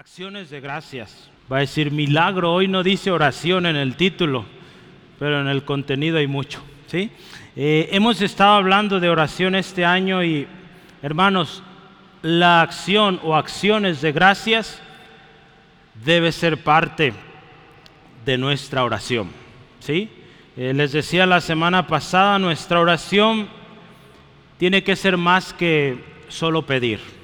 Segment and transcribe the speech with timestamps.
[0.00, 1.28] Acciones de gracias.
[1.52, 4.46] Va a decir milagro, hoy no dice oración en el título,
[5.18, 6.62] pero en el contenido hay mucho.
[6.86, 7.10] ¿sí?
[7.54, 10.48] Eh, hemos estado hablando de oración este año y,
[11.02, 11.62] hermanos,
[12.22, 14.80] la acción o acciones de gracias
[16.02, 17.12] debe ser parte
[18.24, 19.28] de nuestra oración.
[19.80, 20.08] ¿sí?
[20.56, 23.50] Eh, les decía la semana pasada, nuestra oración
[24.56, 27.19] tiene que ser más que solo pedir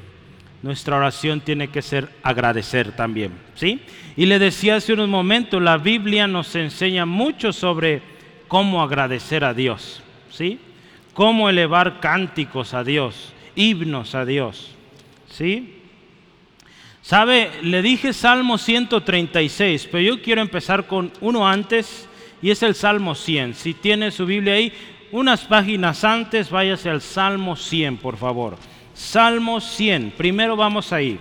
[0.67, 3.81] nuestra oración tiene que ser agradecer también, ¿sí?
[4.17, 8.03] Y le decía hace unos momentos, la Biblia nos enseña mucho sobre
[8.49, 10.59] cómo agradecer a Dios, ¿sí?
[11.15, 14.75] Cómo elevar cánticos a Dios, himnos a Dios,
[15.31, 15.75] ¿sí?
[17.01, 17.53] ¿Sabe?
[17.63, 22.09] Le dije Salmo 136, pero yo quiero empezar con uno antes
[22.43, 23.55] y es el Salmo 100.
[23.55, 24.73] Si tiene su Biblia ahí,
[25.13, 28.59] unas páginas antes, váyase al Salmo 100, por favor.
[28.97, 30.13] Salmo 100.
[30.17, 31.21] Primero vamos ahí.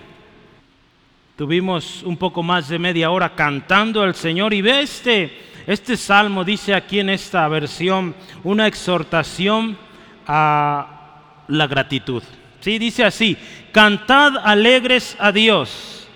[1.35, 6.45] Tuvimos un poco más de media hora cantando al Señor y ve este, este salmo,
[6.45, 9.77] dice aquí en esta versión, una exhortación
[10.25, 12.23] a la gratitud.
[12.61, 13.35] Sí, dice así,
[13.73, 16.07] cantad alegres a Dios,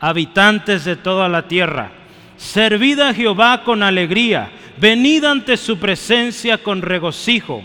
[0.00, 1.92] habitantes de toda la tierra,
[2.36, 7.62] servid a Jehová con alegría, venid ante su presencia con regocijo,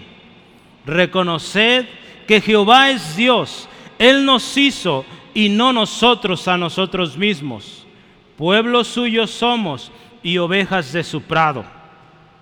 [0.86, 1.86] reconoced
[2.28, 3.68] que Jehová es Dios,
[4.00, 7.86] Él nos hizo y no nosotros a nosotros mismos.
[8.38, 9.92] Pueblo suyo somos
[10.24, 11.66] y ovejas de su prado.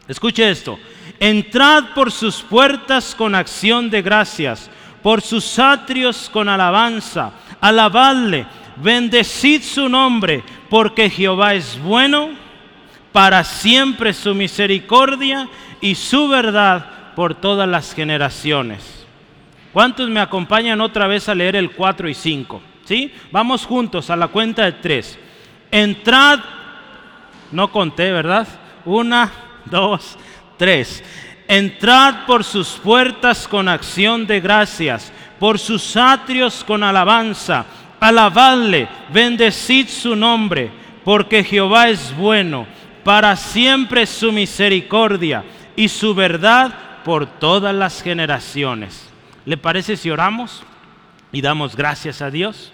[0.07, 0.77] Escuche esto,
[1.19, 4.69] entrad por sus puertas con acción de gracias,
[5.01, 7.31] por sus atrios con alabanza,
[7.61, 8.45] alabadle,
[8.77, 12.29] bendecid su nombre, porque Jehová es bueno,
[13.11, 15.47] para siempre su misericordia
[15.79, 19.02] y su verdad por todas las generaciones.
[19.73, 22.61] ¿Cuántos me acompañan otra vez a leer el 4 y 5?
[22.85, 23.11] ¿Sí?
[23.31, 25.19] Vamos juntos a la cuenta de 3.
[25.71, 26.39] Entrad,
[27.51, 28.47] no conté, ¿verdad?
[28.85, 29.31] Una,
[29.65, 30.17] dos,
[30.57, 31.03] tres.
[31.47, 37.65] Entrad por sus puertas con acción de gracias, por sus atrios con alabanza.
[37.99, 40.71] Alabadle, bendecid su nombre,
[41.03, 42.67] porque Jehová es bueno,
[43.03, 45.43] para siempre su misericordia
[45.75, 49.12] y su verdad por todas las generaciones.
[49.45, 50.63] ¿Le parece si oramos
[51.31, 52.71] y damos gracias a Dios?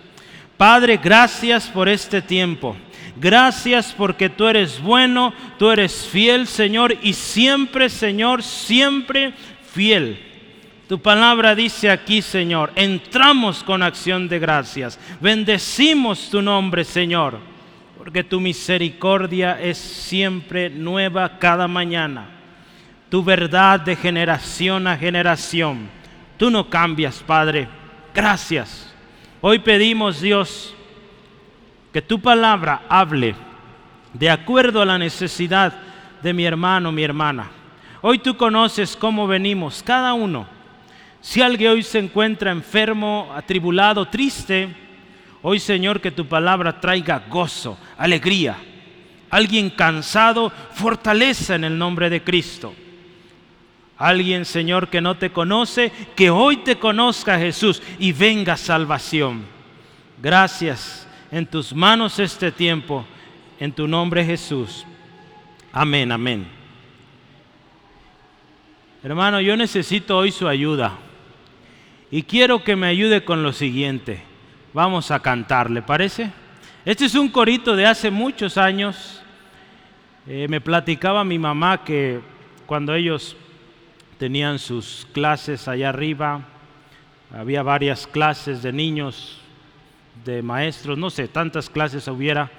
[0.58, 2.76] Padre, gracias por este tiempo.
[3.16, 9.34] Gracias porque tú eres bueno, tú eres fiel, Señor, y siempre, Señor, siempre
[9.74, 10.20] fiel.
[10.88, 15.00] Tu palabra dice aquí, Señor, entramos con acción de gracias.
[15.20, 17.40] Bendecimos tu nombre, Señor,
[17.98, 22.30] porque tu misericordia es siempre nueva cada mañana.
[23.10, 25.99] Tu verdad de generación a generación
[26.40, 27.68] Tú no cambias, Padre.
[28.16, 28.90] Gracias.
[29.42, 30.74] Hoy pedimos, Dios,
[31.92, 33.36] que tu palabra hable
[34.14, 35.74] de acuerdo a la necesidad
[36.24, 37.52] de mi hermano, mi hermana.
[38.02, 40.48] Hoy tú conoces cómo venimos, cada uno.
[41.20, 44.74] Si alguien hoy se encuentra enfermo, atribulado, triste,
[45.42, 48.56] hoy Señor que tu palabra traiga gozo, alegría.
[49.30, 52.74] Alguien cansado, fortaleza en el nombre de Cristo.
[54.00, 59.46] Alguien, Señor, que no te conoce, que hoy te conozca Jesús y venga salvación.
[60.22, 61.06] Gracias.
[61.32, 63.06] En tus manos este tiempo,
[63.60, 64.86] en tu nombre Jesús.
[65.74, 66.48] Amén, amén.
[69.04, 70.94] Hermano, yo necesito hoy su ayuda.
[72.10, 74.24] Y quiero que me ayude con lo siguiente.
[74.74, 76.32] Vamos a cantar, ¿le parece?
[76.86, 79.22] Este es un corito de hace muchos años.
[80.26, 82.22] Eh, me platicaba mi mamá que
[82.66, 83.36] cuando ellos
[84.20, 86.42] tenían sus clases allá arriba,
[87.34, 89.40] había varias clases de niños,
[90.26, 92.52] de maestros, no sé, tantas clases hubiera.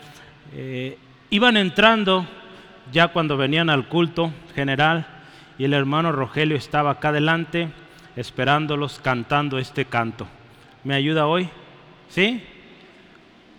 [0.55, 0.97] Eh,
[1.29, 2.27] iban entrando
[2.91, 5.07] ya cuando venían al culto general
[5.59, 7.69] y el hermano Rogelio estaba acá adelante
[8.17, 10.27] esperándolos cantando este canto.
[10.83, 11.51] ¿Me ayuda hoy?
[12.09, 12.43] ¿Sí?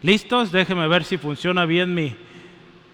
[0.01, 0.51] ¿Listos?
[0.51, 2.15] Déjenme ver si funciona bien mi,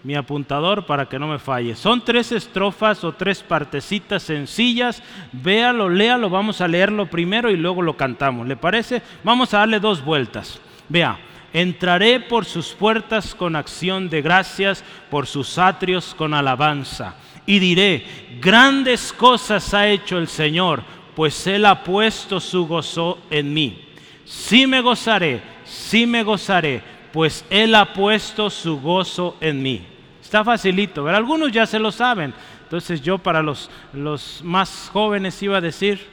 [0.04, 1.76] mi apuntador para que no me falle.
[1.76, 5.04] Son tres estrofas o tres partecitas sencillas.
[5.32, 8.48] Véalo, léalo, vamos a leerlo primero y luego lo cantamos.
[8.48, 9.02] ¿Le parece?
[9.24, 10.60] Vamos a darle dos vueltas.
[10.90, 11.20] Vea,
[11.54, 17.16] entraré por sus puertas con acción de gracias, por sus atrios con alabanza.
[17.46, 18.06] Y diré,
[18.42, 20.84] grandes cosas ha hecho el Señor,
[21.16, 23.86] pues Él ha puesto su gozo en mí.
[24.26, 29.86] Sí me gozaré, sí me gozaré, pues Él ha puesto su gozo en mí.
[30.22, 32.34] Está facilito, pero algunos ya se lo saben.
[32.64, 36.06] Entonces yo para los, los más jóvenes iba a decir,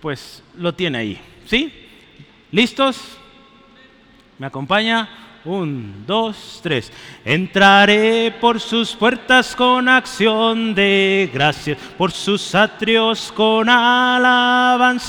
[0.00, 1.20] pues lo tiene ahí.
[1.46, 1.72] ¿Sí?
[2.50, 3.16] ¿Listos?
[4.38, 5.08] ¿Me acompaña?
[5.44, 6.92] Un, dos, tres.
[7.24, 15.02] Entraré por sus puertas con acción de gracias, por sus atrios con alabanza.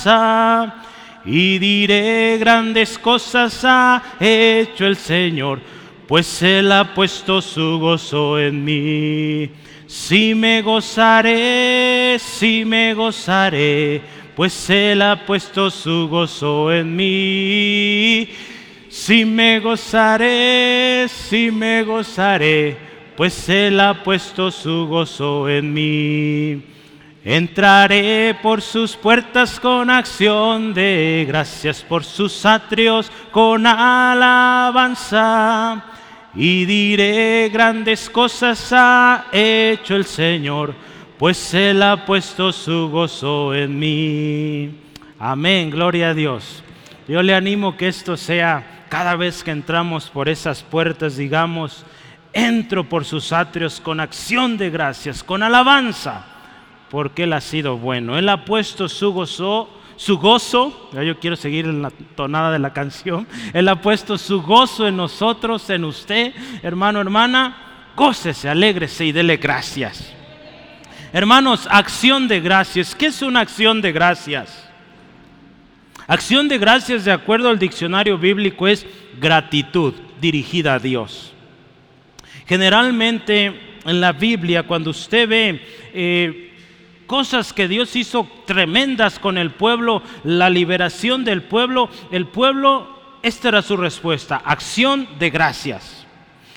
[1.25, 5.59] Y diré grandes cosas ha hecho el Señor,
[6.07, 9.49] pues Él ha puesto su gozo en mí.
[9.85, 14.01] Si me gozaré, si me gozaré,
[14.35, 18.29] pues Él ha puesto su gozo en mí.
[18.89, 22.77] Si me gozaré, si me gozaré,
[23.15, 26.61] pues Él ha puesto su gozo en mí.
[27.23, 35.05] Entraré por sus puertas con acción de gracias, por sus atrios con alabanza.
[36.33, 40.73] Y diré grandes cosas ha hecho el Señor,
[41.19, 44.71] pues Él ha puesto su gozo en mí.
[45.19, 46.63] Amén, gloria a Dios.
[47.07, 51.85] Yo le animo que esto sea cada vez que entramos por esas puertas, digamos,
[52.33, 56.25] entro por sus atrios con acción de gracias, con alabanza,
[56.91, 58.19] porque Él ha sido bueno.
[58.19, 62.73] Él ha puesto su gozo, su gozo, yo quiero seguir en la tonada de la
[62.73, 69.13] canción, Él ha puesto su gozo en nosotros, en usted, hermano, hermana, gócese, alégrese y
[69.13, 70.13] dele gracias.
[71.13, 72.93] Hermanos, acción de gracias.
[72.93, 74.69] ¿Qué es una acción de gracias?
[76.07, 78.85] Acción de gracias, de acuerdo al diccionario bíblico, es
[79.19, 81.33] gratitud dirigida a Dios.
[82.47, 85.61] Generalmente en la Biblia, cuando usted ve
[85.93, 86.50] eh,
[87.11, 92.87] cosas que Dios hizo tremendas con el pueblo, la liberación del pueblo, el pueblo,
[93.21, 96.07] esta era su respuesta, acción de gracias.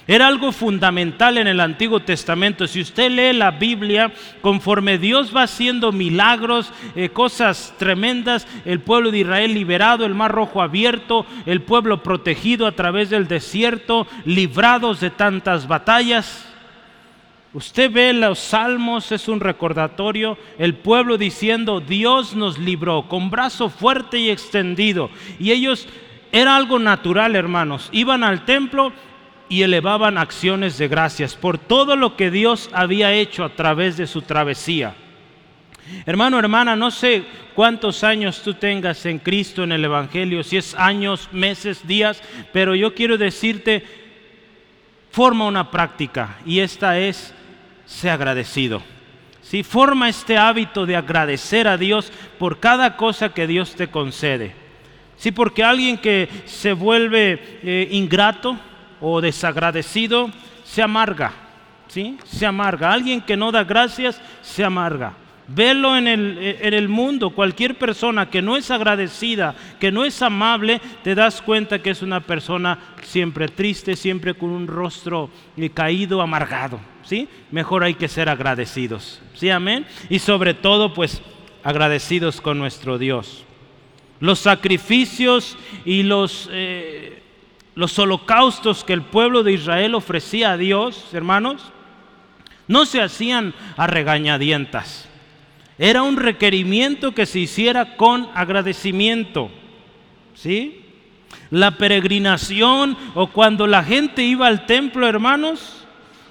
[0.06, 2.68] Era algo fundamental en el Antiguo Testamento.
[2.68, 4.12] Si usted lee la Biblia,
[4.42, 10.30] conforme Dios va haciendo milagros, eh, cosas tremendas, el pueblo de Israel liberado, el mar
[10.30, 16.53] rojo abierto, el pueblo protegido a través del desierto, librados de tantas batallas.
[17.54, 23.70] Usted ve los salmos, es un recordatorio, el pueblo diciendo, Dios nos libró con brazo
[23.70, 25.08] fuerte y extendido.
[25.38, 25.86] Y ellos,
[26.32, 28.92] era algo natural, hermanos, iban al templo
[29.48, 34.08] y elevaban acciones de gracias por todo lo que Dios había hecho a través de
[34.08, 34.96] su travesía.
[36.06, 37.24] Hermano, hermana, no sé
[37.54, 42.22] cuántos años tú tengas en Cristo, en el Evangelio, si es años, meses, días,
[42.52, 43.84] pero yo quiero decirte,
[45.10, 47.33] forma una práctica y esta es,
[47.86, 48.82] sé agradecido.
[49.42, 54.54] Si forma este hábito de agradecer a Dios por cada cosa que Dios te concede.
[55.16, 58.58] Sí, porque alguien que se vuelve eh, ingrato,
[59.00, 60.30] o desagradecido
[60.64, 61.32] se amarga,
[61.88, 62.16] ¿sí?
[62.24, 62.92] Se amarga.
[62.92, 65.12] Alguien que no da gracias se amarga.
[65.46, 70.22] Velo en el, en el mundo, cualquier persona que no es agradecida, que no es
[70.22, 75.28] amable, te das cuenta que es una persona siempre triste, siempre con un rostro
[75.58, 76.80] eh, caído, amargado.
[77.04, 77.28] ¿Sí?
[77.50, 79.20] Mejor hay que ser agradecidos.
[79.34, 79.50] ¿Sí?
[79.50, 79.86] Amén.
[80.08, 81.22] Y sobre todo, pues,
[81.62, 83.44] agradecidos con nuestro Dios.
[84.20, 87.24] Los sacrificios y los eh,
[87.74, 91.62] los holocaustos que el pueblo de Israel ofrecía a Dios, hermanos,
[92.68, 95.08] no se hacían a regañadientas.
[95.76, 99.50] Era un requerimiento que se hiciera con agradecimiento.
[100.34, 100.82] ¿Sí?
[101.50, 105.83] La peregrinación o cuando la gente iba al templo, hermanos,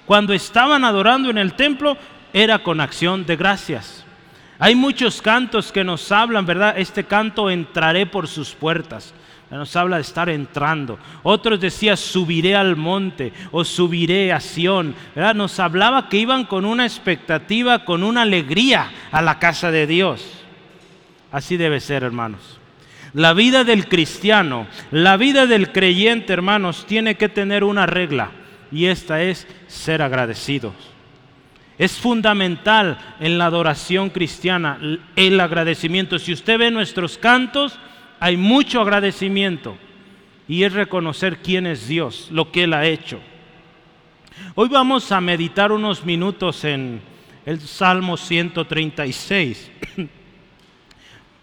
[0.06, 1.96] cuando estaban adorando en el templo,
[2.32, 4.04] era con acción de gracias.
[4.58, 6.78] Hay muchos cantos que nos hablan, ¿verdad?
[6.78, 9.14] Este canto entraré por sus puertas
[9.56, 10.98] nos habla de estar entrando.
[11.22, 14.94] Otros decían, subiré al monte o subiré a Sión.
[15.34, 20.24] Nos hablaba que iban con una expectativa, con una alegría a la casa de Dios.
[21.30, 22.58] Así debe ser, hermanos.
[23.12, 28.30] La vida del cristiano, la vida del creyente, hermanos, tiene que tener una regla
[28.74, 30.74] y esta es ser agradecidos.
[31.78, 34.80] Es fundamental en la adoración cristiana
[35.14, 36.18] el agradecimiento.
[36.18, 37.78] Si usted ve nuestros cantos,
[38.18, 39.76] hay mucho agradecimiento
[40.48, 43.20] y es reconocer quién es Dios, lo que Él ha hecho.
[44.56, 47.00] Hoy vamos a meditar unos minutos en
[47.46, 49.70] el Salmo 136.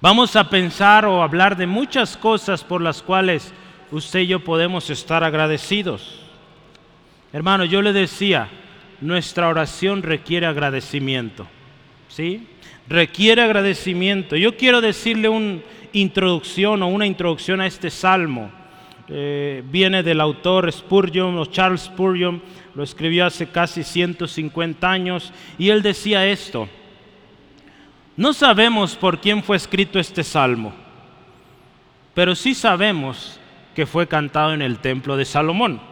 [0.01, 3.53] Vamos a pensar o hablar de muchas cosas por las cuales
[3.91, 6.20] usted y yo podemos estar agradecidos.
[7.33, 8.49] Hermano, yo le decía,
[8.99, 11.47] nuestra oración requiere agradecimiento.
[12.07, 12.47] ¿Sí?
[12.87, 14.35] Requiere agradecimiento.
[14.35, 18.51] Yo quiero decirle un introducción o una introducción a este salmo.
[19.07, 22.41] Eh, viene del autor Spurgeon o Charles Spurgeon,
[22.75, 26.69] lo escribió hace casi 150 años, y él decía esto,
[28.15, 30.73] no sabemos por quién fue escrito este salmo,
[32.13, 33.37] pero sí sabemos
[33.75, 35.90] que fue cantado en el templo de Salomón.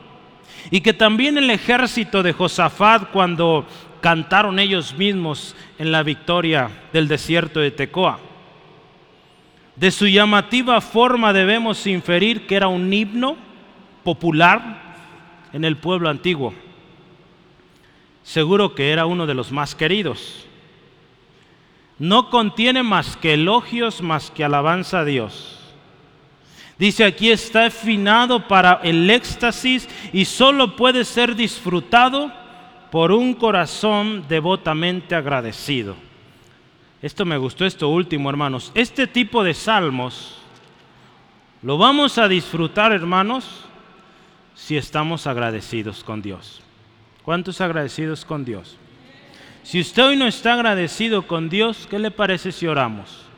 [0.72, 3.66] Y que también el ejército de Josafat cuando
[4.02, 8.20] cantaron ellos mismos en la victoria del desierto de Tecoa.
[9.76, 13.38] De su llamativa forma debemos inferir que era un himno
[14.04, 14.90] popular
[15.54, 16.54] en el pueblo antiguo.
[18.24, 20.46] Seguro que era uno de los más queridos.
[21.98, 25.59] No contiene más que elogios, más que alabanza a Dios.
[26.80, 32.32] Dice aquí está afinado para el éxtasis y solo puede ser disfrutado
[32.90, 35.98] por un corazón devotamente agradecido.
[37.02, 38.72] Esto me gustó, esto último, hermanos.
[38.76, 40.38] Este tipo de salmos
[41.62, 43.66] lo vamos a disfrutar, hermanos,
[44.56, 46.62] si estamos agradecidos con Dios.
[47.24, 48.78] ¿Cuántos agradecidos con Dios?
[49.64, 53.29] Si usted hoy no está agradecido con Dios, ¿qué le parece si oramos?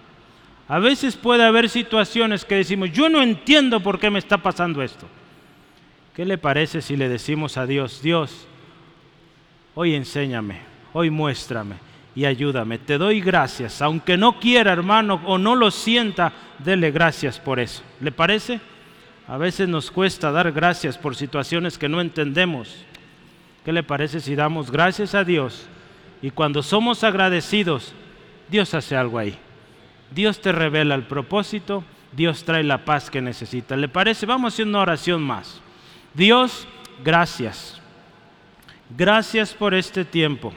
[0.72, 4.82] A veces puede haber situaciones que decimos, yo no entiendo por qué me está pasando
[4.82, 5.06] esto.
[6.16, 8.48] ¿Qué le parece si le decimos a Dios, Dios,
[9.76, 10.62] hoy enséñame,
[10.94, 11.76] hoy muéstrame
[12.16, 12.78] y ayúdame?
[12.78, 17.84] Te doy gracias, aunque no quiera hermano o no lo sienta, dele gracias por eso.
[18.00, 18.62] ¿Le parece?
[19.28, 22.78] A veces nos cuesta dar gracias por situaciones que no entendemos.
[23.66, 25.68] ¿Qué le parece si damos gracias a Dios?
[26.22, 27.92] Y cuando somos agradecidos,
[28.50, 29.38] Dios hace algo ahí.
[30.12, 33.76] Dios te revela el propósito, Dios trae la paz que necesita.
[33.76, 34.26] ¿Le parece?
[34.26, 35.62] Vamos a hacer una oración más.
[36.14, 36.68] Dios,
[37.04, 37.82] gracias.
[38.98, 40.54] Gracias por este tiempo.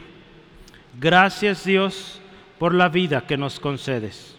[0.98, 2.20] Gracias Dios
[2.58, 4.36] por la vida que nos concedes.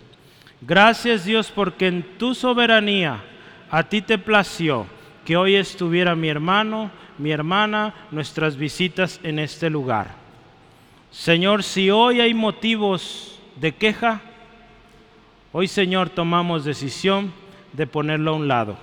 [0.61, 3.23] Gracias Dios porque en tu soberanía
[3.71, 4.85] a ti te plació
[5.25, 10.15] que hoy estuviera mi hermano, mi hermana, nuestras visitas en este lugar.
[11.11, 14.21] Señor, si hoy hay motivos de queja,
[15.57, 17.31] Hoy, Señor, tomamos decisión
[17.71, 18.75] de ponerlo a un lado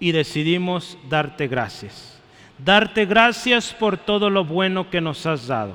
[0.00, 2.20] y decidimos darte gracias.
[2.58, 5.74] Darte gracias por todo lo bueno que nos has dado.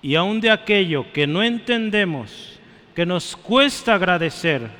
[0.00, 2.58] Y aun de aquello que no entendemos,
[2.94, 4.70] que nos cuesta agradecer,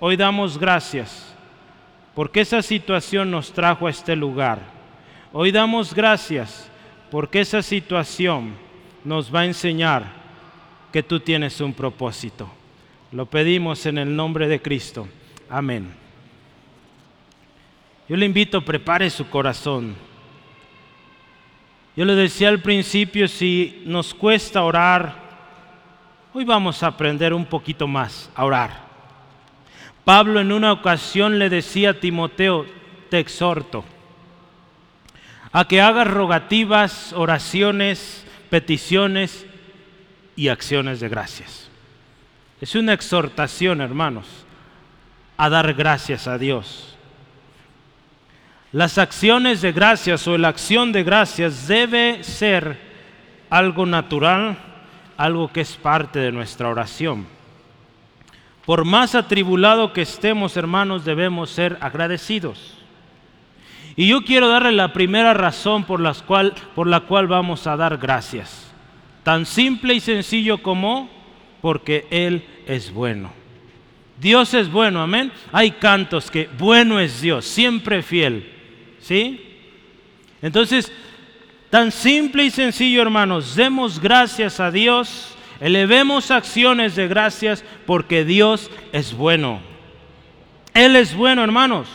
[0.00, 1.36] hoy damos gracias
[2.14, 4.60] porque esa situación nos trajo a este lugar.
[5.34, 6.70] Hoy damos gracias
[7.10, 8.54] porque esa situación
[9.04, 10.04] nos va a enseñar
[10.90, 12.50] que tú tienes un propósito.
[13.12, 15.08] Lo pedimos en el nombre de Cristo.
[15.48, 15.94] Amén.
[18.08, 19.94] Yo le invito, prepare su corazón.
[21.96, 25.14] Yo le decía al principio, si nos cuesta orar,
[26.32, 28.88] hoy vamos a aprender un poquito más a orar.
[30.04, 32.66] Pablo en una ocasión le decía a Timoteo,
[33.10, 33.84] te exhorto
[35.52, 39.46] a que hagas rogativas, oraciones, peticiones
[40.36, 41.67] y acciones de gracias.
[42.60, 44.26] Es una exhortación, hermanos,
[45.36, 46.96] a dar gracias a Dios.
[48.72, 52.78] Las acciones de gracias o la acción de gracias debe ser
[53.48, 54.58] algo natural,
[55.16, 57.26] algo que es parte de nuestra oración.
[58.66, 62.74] Por más atribulado que estemos, hermanos, debemos ser agradecidos.
[63.96, 67.96] Y yo quiero darle la primera razón por, cual, por la cual vamos a dar
[67.96, 68.70] gracias.
[69.22, 71.17] Tan simple y sencillo como
[71.60, 73.32] porque Él es bueno.
[74.20, 75.32] Dios es bueno, amén.
[75.52, 78.52] Hay cantos que bueno es Dios, siempre fiel.
[79.00, 79.40] ¿Sí?
[80.42, 80.92] Entonces,
[81.70, 88.70] tan simple y sencillo, hermanos, demos gracias a Dios, elevemos acciones de gracias porque Dios
[88.92, 89.60] es bueno.
[90.74, 91.88] Él es bueno, hermanos.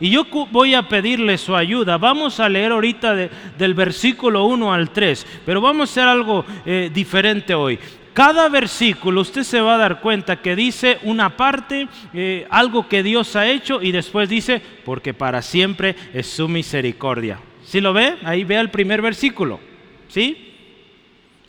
[0.00, 1.98] Y yo voy a pedirle su ayuda.
[1.98, 3.14] Vamos a leer ahorita
[3.58, 7.78] del versículo 1 al 3, pero vamos a hacer algo eh, diferente hoy
[8.18, 13.04] cada versículo usted se va a dar cuenta que dice una parte, eh, algo que
[13.04, 17.38] Dios ha hecho y después dice, porque para siempre es su misericordia.
[17.64, 18.16] ¿Sí lo ve?
[18.24, 19.60] Ahí vea el primer versículo.
[20.08, 20.52] ¿Sí?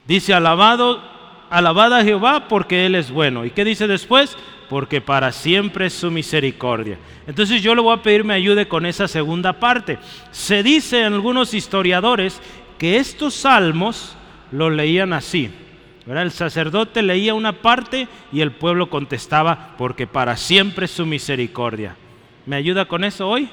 [0.05, 1.01] Dice, alabado,
[1.49, 3.45] alabada Jehová porque Él es bueno.
[3.45, 4.38] ¿Y qué dice después?
[4.69, 6.99] Porque para siempre es su misericordia.
[7.25, 9.97] Entonces yo le voy a pedir me ayude con esa segunda parte.
[10.29, 12.39] Se dice en algunos historiadores
[12.77, 14.15] que estos salmos
[14.51, 15.49] lo leían así.
[16.17, 21.95] El sacerdote leía una parte y el pueblo contestaba, porque para siempre su misericordia.
[22.47, 23.47] ¿Me ayuda con eso hoy?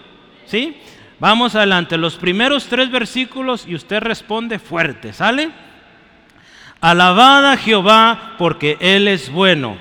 [0.47, 0.77] ¿Sí?
[1.19, 5.51] Vamos adelante, los primeros tres versículos y usted responde fuerte, ¿sale?
[6.81, 9.77] Alabada a Jehová porque Él es bueno.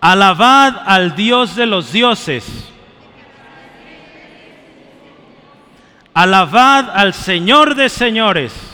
[0.00, 2.72] Alabad al Dios de los dioses.
[6.14, 8.67] Alabad al Señor de señores.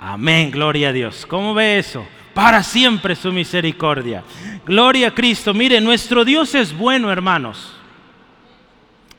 [0.00, 1.26] Amén, gloria a Dios.
[1.26, 2.04] ¿Cómo ve eso?
[2.34, 4.22] para siempre su misericordia.
[4.64, 5.52] Gloria a Cristo.
[5.54, 7.72] Mire, nuestro Dios es bueno, hermanos.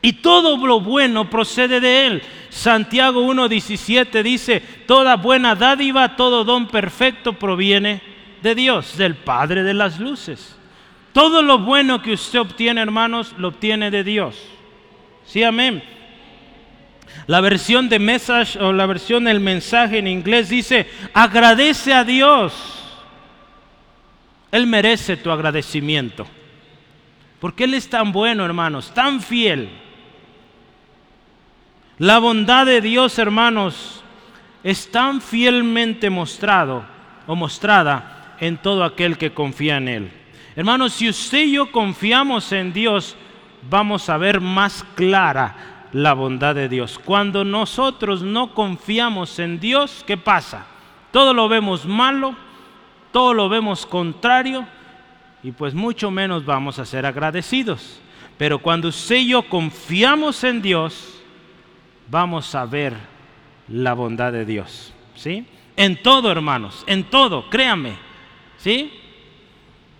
[0.01, 2.23] Y todo lo bueno procede de Él.
[2.50, 8.01] Santiago 1.17 dice, toda buena dádiva, todo don perfecto proviene
[8.41, 10.57] de Dios, del Padre de las Luces.
[11.13, 14.35] Todo lo bueno que usted obtiene, hermanos, lo obtiene de Dios.
[15.25, 15.83] Sí, amén.
[17.27, 22.53] La versión de message o la versión del mensaje en inglés dice, agradece a Dios.
[24.51, 26.25] Él merece tu agradecimiento.
[27.39, 29.69] Porque Él es tan bueno, hermanos, tan fiel.
[31.97, 34.03] La bondad de Dios, hermanos,
[34.63, 36.83] es tan fielmente mostrado
[37.27, 40.11] o mostrada en todo aquel que confía en Él.
[40.55, 43.15] Hermanos, si usted y yo confiamos en Dios,
[43.69, 47.00] vamos a ver más clara la bondad de Dios.
[47.03, 50.65] Cuando nosotros no confiamos en Dios, ¿qué pasa?
[51.12, 52.36] Todo lo vemos malo,
[53.12, 54.65] todo lo vemos contrario
[55.43, 58.00] y pues mucho menos vamos a ser agradecidos.
[58.38, 61.21] Pero cuando usted y yo confiamos en Dios,
[62.10, 62.95] vamos a ver
[63.67, 64.93] la bondad de Dios.
[65.15, 65.45] ¿Sí?
[65.75, 67.93] En todo, hermanos, en todo, créanme.
[68.57, 68.91] ¿Sí?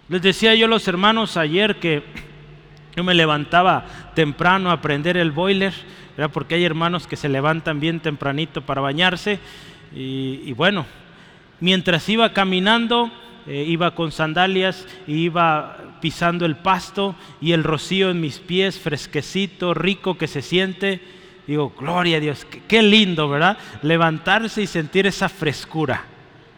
[0.10, 2.03] Les decía yo a los hermanos ayer que
[2.95, 5.74] yo me levantaba temprano a prender el boiler,
[6.33, 9.39] porque hay hermanos que se levantan bien tempranito para bañarse.
[9.93, 10.86] Y, bueno,
[11.60, 13.12] mientras iba caminando,
[13.48, 19.74] eh, iba con sandalias, iba pisando el pasto y el rocío en mis pies, fresquecito,
[19.74, 21.01] rico que se siente
[21.48, 23.57] Digo, gloria a Dios, qué, lindo, ¿verdad?
[23.81, 26.03] Levantarse y sentir esa frescura,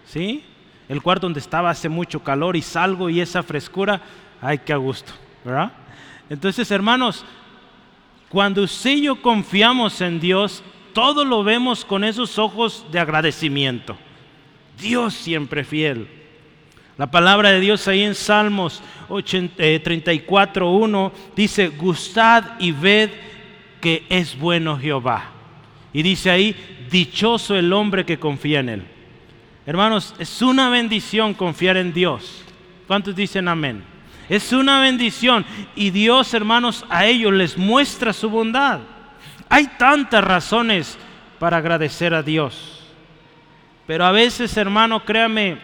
[0.06, 0.44] ¿sí?
[0.90, 4.02] El cuarto donde estaba hace mucho calor y salgo y esa frescura,
[4.42, 5.13] ay, qué a gusto,
[5.46, 5.72] ¿verdad?
[6.30, 7.25] Entonces, hermanos,
[8.30, 10.63] cuando usted y yo confiamos en Dios,
[10.94, 13.98] todo lo vemos con esos ojos de agradecimiento.
[14.80, 16.08] Dios siempre fiel.
[16.98, 23.10] La palabra de Dios ahí en Salmos 34.1 eh, dice, gustad y ved
[23.82, 25.32] que es bueno Jehová.
[25.91, 26.56] Y dice ahí,
[26.89, 28.84] dichoso el hombre que confía en él.
[29.65, 32.43] Hermanos, es una bendición confiar en Dios.
[32.88, 33.92] ¿Cuántos dicen amén?
[34.30, 38.80] Es una bendición y Dios, hermanos, a ellos les muestra su bondad.
[39.50, 40.98] Hay tantas razones
[41.40, 42.80] para agradecer a Dios.
[43.86, 45.58] Pero a veces, hermano, créame,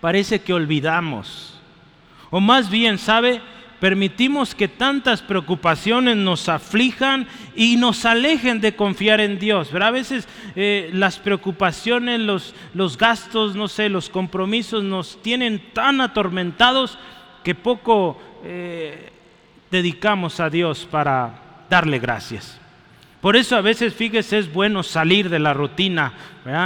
[0.00, 1.60] parece que olvidamos.
[2.30, 3.40] O más bien, ¿sabe?
[3.80, 9.72] permitimos que tantas preocupaciones nos aflijan y nos alejen de confiar en Dios.
[9.72, 10.26] A veces
[10.56, 16.98] eh, las preocupaciones, los, los gastos, no sé, los compromisos nos tienen tan atormentados
[17.48, 19.08] que poco eh,
[19.70, 22.60] dedicamos a Dios para darle gracias.
[23.22, 26.12] Por eso a veces, fíjese, es bueno salir de la rutina.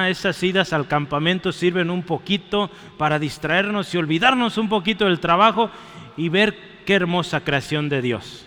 [0.08, 2.68] Esas idas al campamento sirven un poquito
[2.98, 5.70] para distraernos y olvidarnos un poquito del trabajo
[6.16, 8.44] y ver qué hermosa creación de Dios.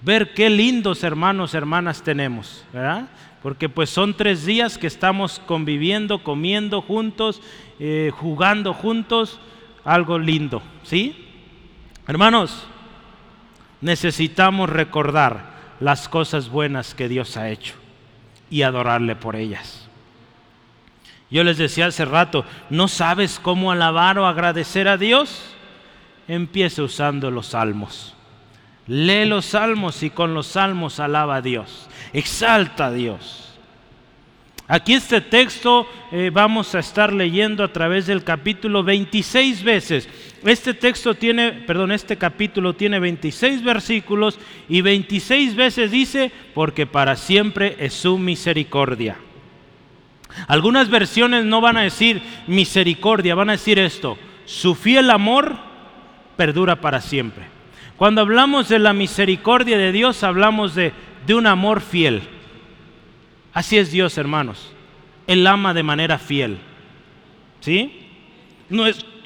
[0.00, 3.10] Ver qué lindos hermanos, hermanas tenemos, ¿verdad?
[3.42, 7.42] Porque pues son tres días que estamos conviviendo, comiendo juntos,
[7.78, 9.38] eh, jugando juntos,
[9.84, 11.25] algo lindo, ¿sí?
[12.06, 12.66] Hermanos,
[13.80, 17.74] necesitamos recordar las cosas buenas que Dios ha hecho
[18.50, 19.88] y adorarle por ellas.
[21.30, 25.52] Yo les decía hace rato, ¿no sabes cómo alabar o agradecer a Dios?
[26.28, 28.14] empiece usando los salmos.
[28.86, 31.88] Lee los salmos y con los salmos alaba a Dios.
[32.12, 33.42] Exalta a Dios.
[34.68, 40.08] Aquí este texto eh, vamos a estar leyendo a través del capítulo 26 veces.
[40.46, 47.16] Este texto tiene, perdón, este capítulo tiene 26 versículos y 26 veces dice, porque para
[47.16, 49.16] siempre es su misericordia.
[50.46, 55.56] Algunas versiones no van a decir misericordia, van a decir esto, su fiel amor
[56.36, 57.46] perdura para siempre.
[57.96, 60.92] Cuando hablamos de la misericordia de Dios, hablamos de,
[61.26, 62.22] de un amor fiel.
[63.52, 64.72] Así es Dios, hermanos.
[65.26, 66.58] Él ama de manera fiel.
[67.58, 68.06] ¿Sí?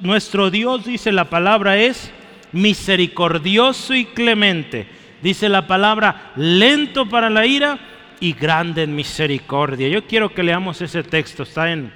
[0.00, 2.10] Nuestro Dios, dice la palabra, es
[2.52, 4.88] misericordioso y clemente.
[5.22, 7.78] Dice la palabra, lento para la ira
[8.20, 9.88] y grande en misericordia.
[9.88, 11.42] Yo quiero que leamos ese texto.
[11.42, 11.92] Está en,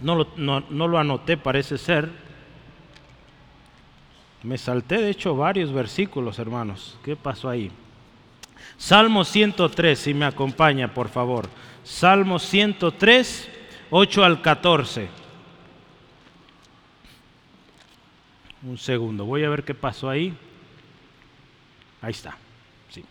[0.00, 2.08] no no lo anoté, parece ser.
[4.42, 6.98] Me salté de hecho varios versículos, hermanos.
[7.04, 7.70] ¿Qué pasó ahí?
[8.76, 11.48] Salmo 103, si me acompaña, por favor.
[11.84, 13.48] Salmo 103,
[13.90, 15.21] 8 al 14.
[18.64, 20.32] Un segundo, voy a ver qué pasó ahí.
[22.00, 22.36] Ahí está.
[22.90, 23.04] Sí.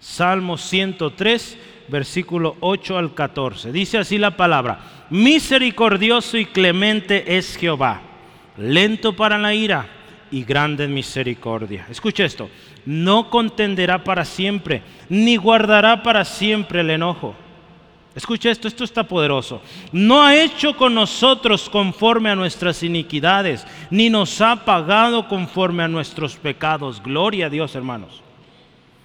[0.00, 1.58] Salmo 103,
[1.88, 3.72] versículo 8 al 14.
[3.72, 8.02] Dice así la palabra, misericordioso y clemente es Jehová
[8.58, 9.86] lento para la ira
[10.30, 11.86] y grande en misericordia.
[11.88, 12.50] Escuche esto,
[12.84, 17.34] no contenderá para siempre, ni guardará para siempre el enojo.
[18.14, 19.62] Escuche esto, esto está poderoso.
[19.92, 25.88] No ha hecho con nosotros conforme a nuestras iniquidades, ni nos ha pagado conforme a
[25.88, 27.02] nuestros pecados.
[27.02, 28.22] Gloria a Dios, hermanos.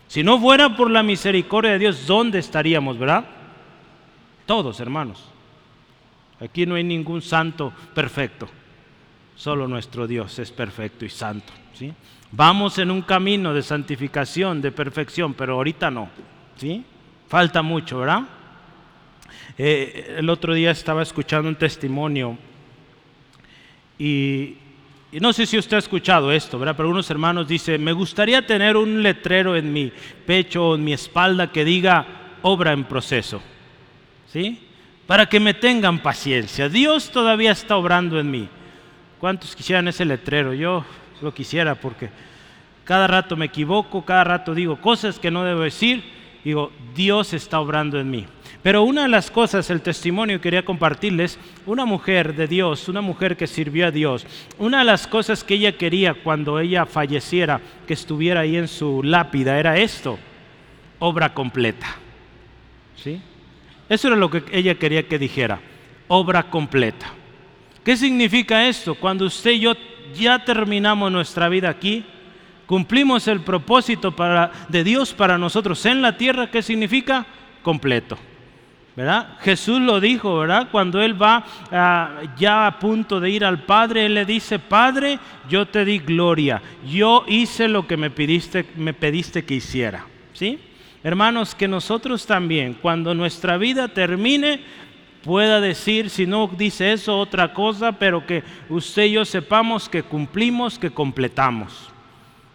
[0.07, 3.25] Si no fuera por la misericordia de Dios, ¿dónde estaríamos, verdad?
[4.45, 5.23] Todos, hermanos.
[6.39, 8.49] Aquí no hay ningún santo perfecto.
[9.35, 11.53] Solo nuestro Dios es perfecto y santo.
[11.73, 11.93] ¿sí?
[12.31, 16.09] Vamos en un camino de santificación, de perfección, pero ahorita no.
[16.57, 16.83] ¿sí?
[17.27, 18.23] Falta mucho, ¿verdad?
[19.57, 22.37] Eh, el otro día estaba escuchando un testimonio
[23.99, 24.57] y,
[25.13, 26.75] no sé si usted ha escuchado esto, ¿verdad?
[26.75, 29.91] Pero algunos hermanos dicen, me gustaría tener un letrero en mi
[30.25, 32.05] pecho o en mi espalda que diga
[32.41, 33.41] obra en proceso.
[34.27, 34.67] ¿Sí?
[35.05, 36.67] Para que me tengan paciencia.
[36.67, 38.49] Dios todavía está obrando en mí.
[39.19, 40.53] ¿Cuántos quisieran ese letrero?
[40.53, 40.83] Yo
[41.21, 42.09] lo quisiera porque
[42.83, 46.03] cada rato me equivoco, cada rato digo cosas que no debo decir.
[46.43, 48.25] Digo, Dios está obrando en mí.
[48.61, 53.01] Pero una de las cosas, el testimonio que quería compartirles, una mujer de Dios, una
[53.01, 54.25] mujer que sirvió a Dios,
[54.57, 59.03] una de las cosas que ella quería cuando ella falleciera, que estuviera ahí en su
[59.03, 60.17] lápida, era esto,
[60.99, 61.97] obra completa.
[62.95, 63.21] ¿Sí?
[63.89, 65.59] Eso era lo que ella quería que dijera,
[66.07, 67.07] obra completa.
[67.83, 68.95] ¿Qué significa esto?
[68.95, 69.73] Cuando usted y yo
[70.17, 72.05] ya terminamos nuestra vida aquí,
[72.65, 77.25] cumplimos el propósito para, de Dios para nosotros en la tierra, ¿qué significa?
[77.61, 78.17] Completo.
[78.95, 79.37] ¿verdad?
[79.41, 80.67] Jesús lo dijo, ¿verdad?
[80.71, 85.19] Cuando él va ah, ya a punto de ir al Padre, él le dice, Padre,
[85.49, 90.59] yo te di gloria, yo hice lo que me pediste, me pediste que hiciera, ¿sí?
[91.03, 94.61] Hermanos, que nosotros también, cuando nuestra vida termine,
[95.23, 100.03] pueda decir, si no dice eso, otra cosa, pero que usted y yo sepamos que
[100.03, 101.92] cumplimos, que completamos.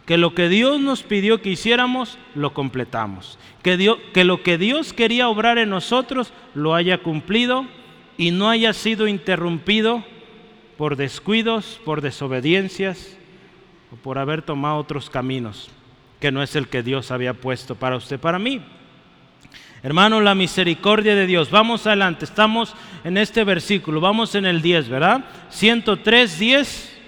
[0.09, 3.39] Que lo que Dios nos pidió que hiciéramos, lo completamos.
[3.63, 7.67] Que, que lo que Dios quería obrar en nosotros, lo haya cumplido
[8.17, 10.03] y no haya sido interrumpido
[10.79, 13.19] por descuidos, por desobediencias
[13.93, 15.69] o por haber tomado otros caminos,
[16.21, 18.63] que no es el que Dios había puesto para usted, para mí.
[19.83, 21.51] Hermano, la misericordia de Dios.
[21.51, 25.27] Vamos adelante, estamos en este versículo, vamos en el 10, ¿verdad?
[25.51, 26.99] 103, 10.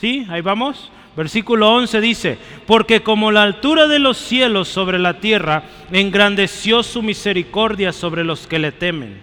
[0.00, 0.26] ¿Sí?
[0.30, 0.90] Ahí vamos.
[1.18, 7.02] Versículo 11 dice, porque como la altura de los cielos sobre la tierra, engrandeció su
[7.02, 9.20] misericordia sobre los que le temen.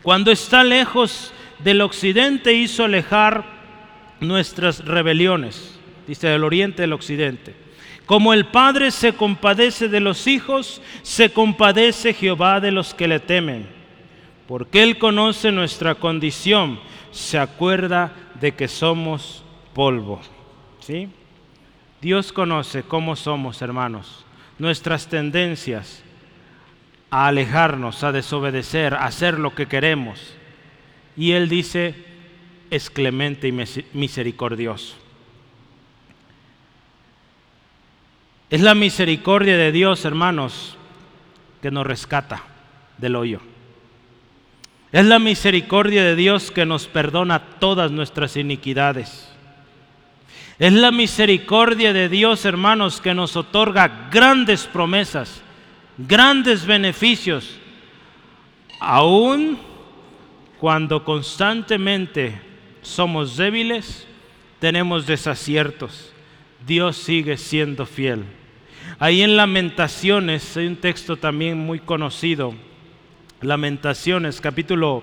[0.00, 3.44] Cuando está lejos del occidente hizo alejar
[4.18, 7.54] nuestras rebeliones, dice del oriente del occidente.
[8.06, 13.20] Como el Padre se compadece de los hijos, se compadece Jehová de los que le
[13.20, 13.68] temen.
[14.48, 19.44] Porque Él conoce nuestra condición, se acuerda de que somos
[19.74, 20.22] polvo.
[20.80, 21.10] ¿Sí?
[22.00, 24.24] Dios conoce cómo somos, hermanos,
[24.58, 26.02] nuestras tendencias
[27.10, 30.34] a alejarnos, a desobedecer, a hacer lo que queremos.
[31.16, 31.94] Y Él dice,
[32.70, 33.52] es clemente y
[33.92, 34.96] misericordioso.
[38.50, 40.76] Es la misericordia de Dios, hermanos,
[41.62, 42.42] que nos rescata
[42.98, 43.40] del hoyo.
[44.92, 49.28] Es la misericordia de Dios que nos perdona todas nuestras iniquidades.
[50.58, 55.42] Es la misericordia de Dios, hermanos, que nos otorga grandes promesas,
[55.98, 57.58] grandes beneficios,
[58.80, 59.58] aun
[60.58, 62.40] cuando constantemente
[62.80, 64.06] somos débiles,
[64.58, 66.12] tenemos desaciertos.
[66.66, 68.24] Dios sigue siendo fiel.
[68.98, 72.54] Ahí en Lamentaciones hay un texto también muy conocido.
[73.42, 75.02] Lamentaciones capítulo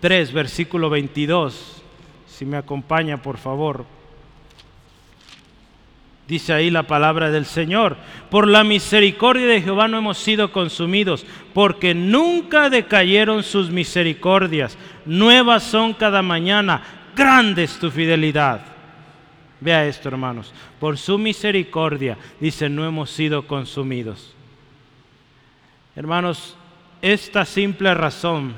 [0.00, 1.82] 3, versículo 22.
[2.26, 3.99] Si me acompaña, por favor.
[6.30, 7.96] Dice ahí la palabra del Señor.
[8.30, 14.78] Por la misericordia de Jehová no hemos sido consumidos, porque nunca decayeron sus misericordias.
[15.04, 16.82] Nuevas son cada mañana.
[17.16, 18.60] Grande es tu fidelidad.
[19.60, 20.54] Vea esto, hermanos.
[20.78, 24.32] Por su misericordia, dice, no hemos sido consumidos.
[25.96, 26.56] Hermanos,
[27.02, 28.54] esta simple razón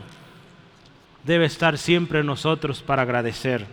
[1.25, 3.65] debe estar siempre en nosotros para agradecer.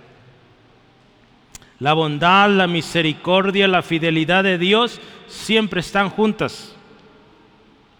[1.79, 6.75] La bondad, la misericordia, la fidelidad de Dios siempre están juntas.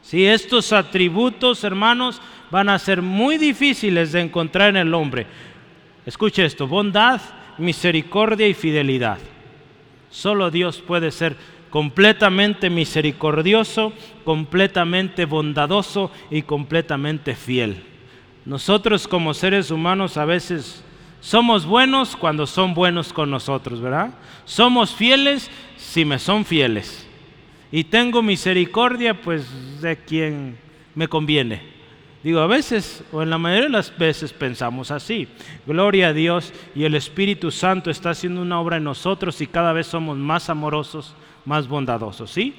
[0.02, 5.28] Si estos atributos, hermanos, van a ser muy difíciles de encontrar en el hombre.
[6.06, 7.22] Escuche esto, bondad,
[7.58, 9.20] misericordia y fidelidad.
[10.10, 11.36] Solo Dios puede ser
[11.70, 13.94] completamente misericordioso,
[14.26, 17.84] completamente bondadoso y completamente fiel.
[18.46, 20.84] Nosotros como seres humanos a veces
[21.22, 24.12] Somos buenos cuando son buenos con nosotros, ¿verdad?
[24.46, 27.06] Somos fieles si me son fieles.
[27.72, 30.58] Y tengo misericordia, pues, de quien
[30.96, 31.62] me conviene.
[32.24, 35.28] Digo, a veces, o en la mayoría de las veces pensamos así.
[35.66, 39.72] Gloria a Dios y el Espíritu Santo está haciendo una obra en nosotros y cada
[39.72, 42.56] vez somos más amorosos, más bondadosos, ¿sí?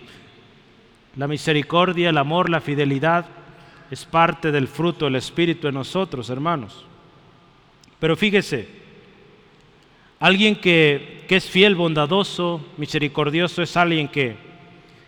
[1.16, 3.26] La misericordia, el amor, la fidelidad
[3.90, 6.86] es parte del fruto del Espíritu en nosotros, hermanos.
[8.00, 8.66] Pero fíjese,
[10.18, 14.34] alguien que, es fiel, bondadoso, misericordioso, es alguien que,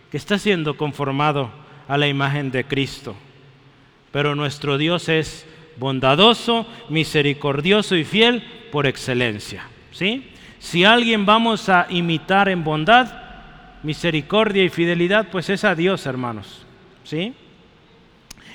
[0.09, 1.51] que está siendo conformado
[1.87, 3.13] a la imagen de Cristo.
[4.11, 9.65] Pero nuestro Dios es bondadoso, misericordioso y fiel por excelencia.
[9.91, 10.29] ¿sí?
[10.59, 13.21] Si alguien vamos a imitar en bondad,
[13.81, 16.65] misericordia y fidelidad, pues es a Dios, hermanos.
[17.03, 17.33] ¿sí?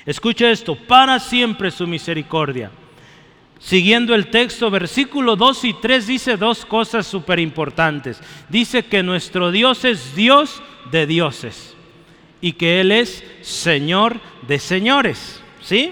[0.05, 2.71] Escucha esto, para siempre su misericordia
[3.59, 8.21] Siguiendo el texto, versículo 2 y 3 dice dos cosas súper importantes.
[8.47, 11.75] Dice que nuestro Dios es Dios de dioses
[12.41, 15.43] y que Él es Señor de señores.
[15.61, 15.91] ¿Sí?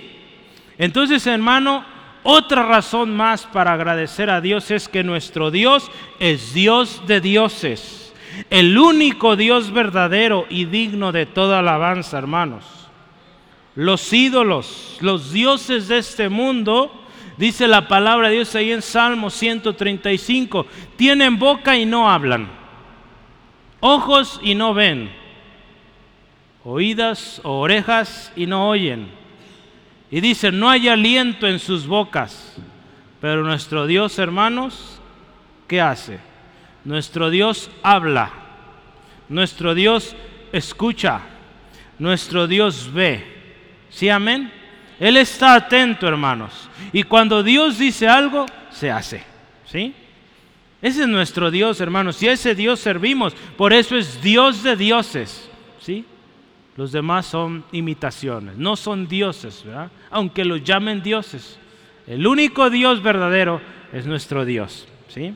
[0.78, 1.86] Entonces, hermano,
[2.24, 8.14] otra razón más para agradecer a Dios es que nuestro Dios es Dios de dioses.
[8.50, 12.64] El único Dios verdadero y digno de toda alabanza, hermanos.
[13.76, 17.07] Los ídolos, los dioses de este mundo,
[17.38, 22.50] Dice la palabra de Dios ahí en Salmo 135, tienen boca y no hablan,
[23.80, 25.12] ojos y no ven,
[26.64, 29.10] oídas o orejas y no oyen.
[30.10, 32.56] Y dice, no hay aliento en sus bocas.
[33.20, 35.02] Pero nuestro Dios, hermanos,
[35.68, 36.20] ¿qué hace?
[36.86, 38.32] Nuestro Dios habla,
[39.28, 40.16] nuestro Dios
[40.52, 41.22] escucha,
[42.00, 43.26] nuestro Dios ve.
[43.90, 44.52] ¿Sí, amén?
[45.00, 46.70] Él está atento, hermanos.
[46.92, 49.24] Y cuando Dios dice algo, se hace.
[49.66, 49.94] ¿Sí?
[50.82, 52.22] Ese es nuestro Dios, hermanos.
[52.24, 53.34] Y a ese Dios servimos.
[53.58, 55.50] Por eso es Dios de dioses.
[55.80, 56.06] ¿Sí?
[56.76, 58.58] Los demás son imitaciones.
[58.58, 59.92] No son dioses, ¿verdad?
[60.10, 61.60] Aunque los llamen dioses.
[62.08, 63.62] El único Dios verdadero
[63.94, 64.88] es nuestro Dios.
[65.10, 65.34] ¿Sí?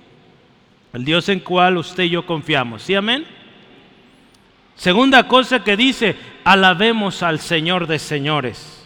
[0.93, 2.84] El Dios en cual usted y yo confiamos.
[2.84, 3.26] ¿Sí, amén?
[4.76, 8.81] Segunda cosa que dice, alabemos al Señor de señores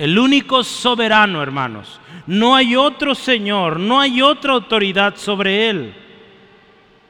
[0.00, 2.00] el único soberano, hermanos.
[2.26, 5.94] No hay otro Señor, no hay otra autoridad sobre Él.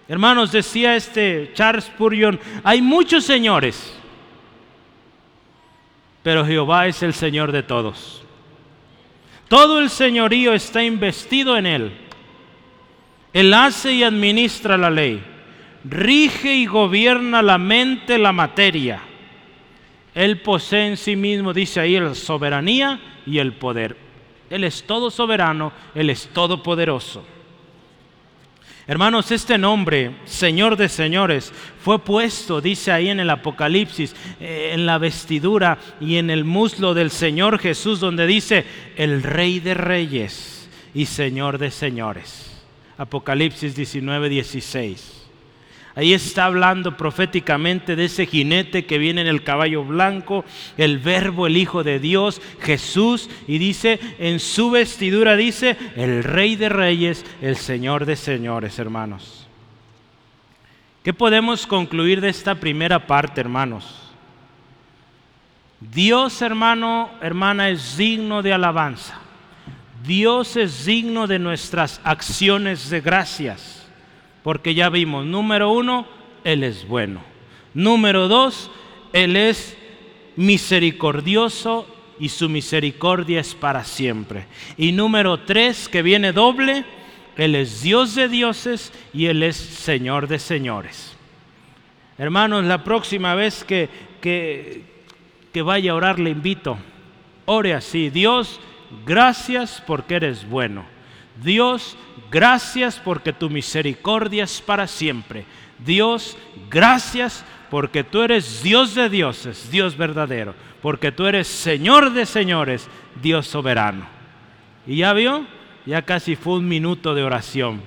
[0.08, 3.96] Hermanos, decía este Charles Spurgeon, hay muchos señores,
[6.24, 8.24] pero Jehová es el Señor de todos.
[9.46, 11.92] Todo el señorío está investido en Él.
[13.32, 15.22] Él hace y administra la ley,
[15.84, 19.00] rige y gobierna la mente, la materia.
[20.14, 23.96] Él posee en sí mismo, dice ahí, la soberanía y el poder.
[24.48, 27.24] Él es todo soberano, Él es todopoderoso.
[28.86, 34.84] Hermanos, este nombre, Señor de señores, fue puesto, dice ahí en el Apocalipsis, eh, en
[34.84, 38.64] la vestidura y en el muslo del Señor Jesús, donde dice,
[38.96, 42.50] el Rey de Reyes y Señor de señores.
[42.98, 45.19] Apocalipsis 19, 16.
[45.96, 50.44] Ahí está hablando proféticamente de ese jinete que viene en el caballo blanco,
[50.76, 56.54] el verbo, el Hijo de Dios, Jesús, y dice, en su vestidura dice, el Rey
[56.54, 59.48] de Reyes, el Señor de Señores, hermanos.
[61.02, 64.12] ¿Qué podemos concluir de esta primera parte, hermanos?
[65.80, 69.18] Dios, hermano, hermana, es digno de alabanza.
[70.04, 73.79] Dios es digno de nuestras acciones de gracias.
[74.42, 76.06] Porque ya vimos, número uno,
[76.44, 77.22] Él es bueno.
[77.74, 78.70] Número dos,
[79.12, 79.76] Él es
[80.36, 81.86] misericordioso
[82.18, 84.46] y su misericordia es para siempre.
[84.76, 86.84] Y número tres, que viene doble,
[87.36, 91.16] Él es Dios de dioses y Él es Señor de señores.
[92.18, 93.88] Hermanos, la próxima vez que,
[94.20, 94.84] que,
[95.52, 96.78] que vaya a orar le invito,
[97.46, 98.60] ore así, Dios,
[99.06, 100.84] gracias porque eres bueno.
[101.42, 102.09] Dios, gracias
[103.04, 105.44] porque tu misericordia es para siempre.
[105.84, 106.36] Dios,
[106.70, 112.88] gracias porque tú eres Dios de dioses, Dios verdadero, porque tú eres Señor de señores,
[113.20, 114.06] Dios soberano.
[114.86, 115.44] ¿Y ya vio?
[115.86, 117.82] Ya casi fue un minuto de oración.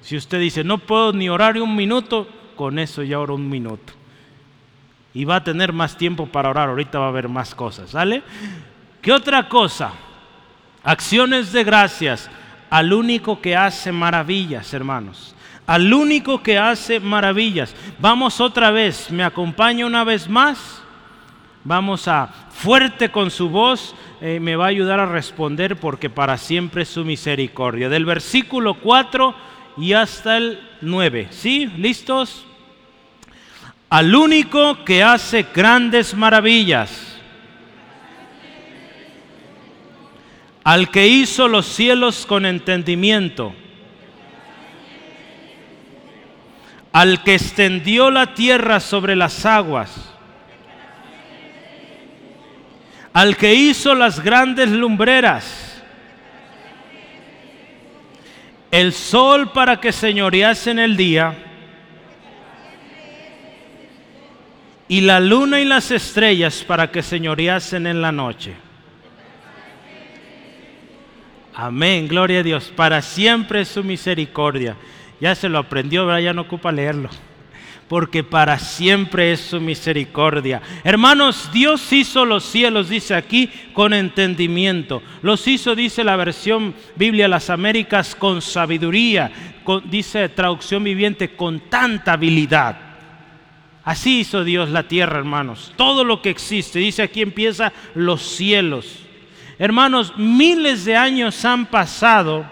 [0.00, 3.92] Si usted dice, no puedo ni orar un minuto, con eso ya oro un minuto.
[5.12, 8.22] Y va a tener más tiempo para orar, ahorita va a haber más cosas, ¿sale?
[9.00, 9.92] ¿Qué otra cosa?
[10.82, 12.30] Acciones de gracias
[12.74, 15.34] al único que hace maravillas, hermanos.
[15.66, 17.74] Al único que hace maravillas.
[17.98, 20.84] Vamos otra vez, me acompaña una vez más
[21.66, 26.36] Vamos a fuerte con su voz, eh, me va a ayudar a responder porque para
[26.36, 27.88] siempre es su misericordia.
[27.88, 29.34] Del versículo 4
[29.78, 31.28] y hasta el 9.
[31.30, 31.66] ¿Sí?
[31.78, 32.44] ¿Listos?
[33.88, 37.13] Al único que hace grandes maravillas.
[40.64, 43.54] Al que hizo los cielos con entendimiento.
[46.92, 50.14] Al que extendió la tierra sobre las aguas
[53.14, 55.80] al que hizo las grandes lumbreras,
[58.72, 61.32] el sol para que señorease en el día,
[64.88, 68.56] y la luna y las estrellas para que señoreasen en la noche.
[71.54, 72.72] Amén, gloria a Dios.
[72.74, 74.76] Para siempre es su misericordia.
[75.20, 77.10] Ya se lo aprendió, ya no ocupa leerlo
[77.88, 80.62] porque para siempre es su misericordia.
[80.84, 85.02] Hermanos, Dios hizo los cielos, dice aquí, con entendimiento.
[85.22, 89.30] Los hizo, dice la versión Biblia Las Américas, con sabiduría,
[89.84, 92.78] dice traducción viviente, con tanta habilidad.
[93.84, 95.72] Así hizo Dios la tierra, hermanos.
[95.76, 99.03] Todo lo que existe, dice aquí empieza los cielos.
[99.58, 102.44] Hermanos, miles de años han pasado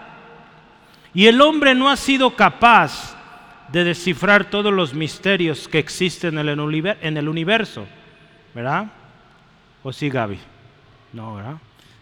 [1.14, 3.16] y el hombre no ha sido capaz
[3.70, 6.48] de descifrar todos los misterios que existen en
[7.16, 7.86] el, universo.
[8.54, 8.86] ¿Verdad?
[9.82, 10.38] ¿O sí, Gaby?
[11.12, 11.56] No, ¿verdad?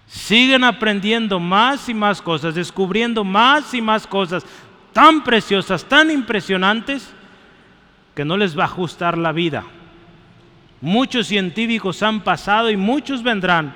[0.06, 4.44] Siguen aprendiendo más y más cosas, descubriendo más y más cosas
[4.92, 7.12] tan preciosas, tan impresionantes,
[8.14, 9.64] que no les va a ajustar la vida.
[10.80, 13.72] Muchos científicos han pasado y muchos vendrán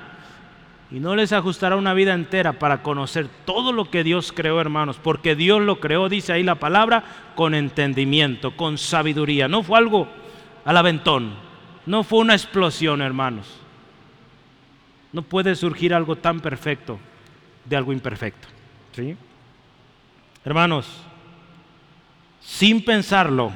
[0.91, 4.99] y no les ajustará una vida entera para conocer todo lo que Dios creó, hermanos,
[5.01, 7.03] porque Dios lo creó, dice ahí la palabra,
[7.35, 9.47] con entendimiento, con sabiduría.
[9.47, 10.07] No fue algo
[10.63, 11.33] al aventón,
[11.85, 13.47] no fue una explosión, hermanos.
[15.11, 16.99] No puede surgir algo tan perfecto
[17.63, 18.47] de algo imperfecto.
[18.91, 19.17] ¿sí?
[20.43, 20.87] Hermanos,
[22.41, 23.51] sin pensarlo,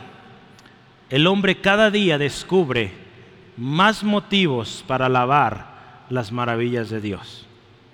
[1.09, 2.91] el hombre cada día descubre
[3.55, 5.68] más motivos para alabar
[6.09, 7.45] las maravillas de Dios.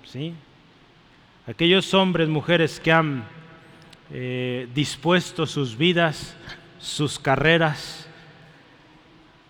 [0.04, 0.34] ¿sí?
[1.46, 3.24] Aquellos hombres, mujeres que han
[4.10, 6.36] eh, dispuesto sus vidas,
[6.78, 8.08] sus carreras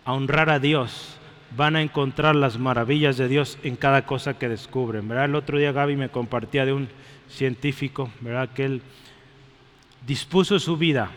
[0.05, 1.17] a honrar a Dios,
[1.57, 5.09] van a encontrar las maravillas de Dios en cada cosa que descubren.
[5.09, 5.27] ¿verdad?
[5.27, 6.89] El otro día Gaby me compartía de un
[7.29, 8.51] científico, ¿verdad?
[8.51, 8.83] que él
[10.07, 11.11] dispuso su vida,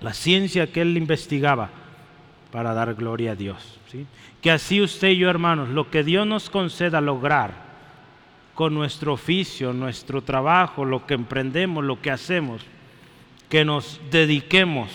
[0.00, 1.70] la ciencia que él investigaba,
[2.56, 3.78] para dar gloria a Dios.
[3.92, 4.06] ¿sí?
[4.40, 7.52] Que así usted y yo, hermanos, lo que Dios nos conceda lograr
[8.54, 12.62] con nuestro oficio, nuestro trabajo, lo que emprendemos, lo que hacemos,
[13.50, 14.88] que nos dediquemos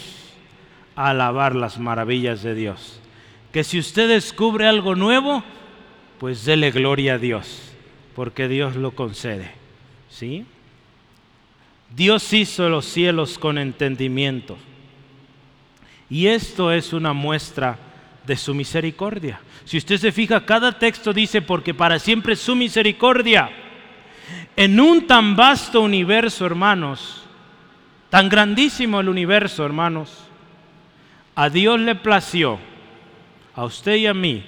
[0.95, 3.00] a alabar las maravillas de Dios.
[3.54, 5.43] Que si usted descubre algo nuevo,
[6.17, 7.76] pues dele gloria a Dios,
[8.15, 9.52] porque Dios lo concede.
[10.10, 10.47] ¿Sí?
[11.95, 14.58] Dios hizo los cielos con entendimiento.
[16.12, 17.78] Y esto es una muestra
[18.28, 19.39] de su misericordia.
[19.63, 23.50] Si usted se fija, cada texto dice, porque para siempre su misericordia.
[24.58, 27.24] En un tan vasto universo, hermanos,
[28.10, 30.26] tan grandísimo el universo, hermanos,
[31.34, 32.60] a Dios le plació,
[33.56, 34.43] a usted y a mí,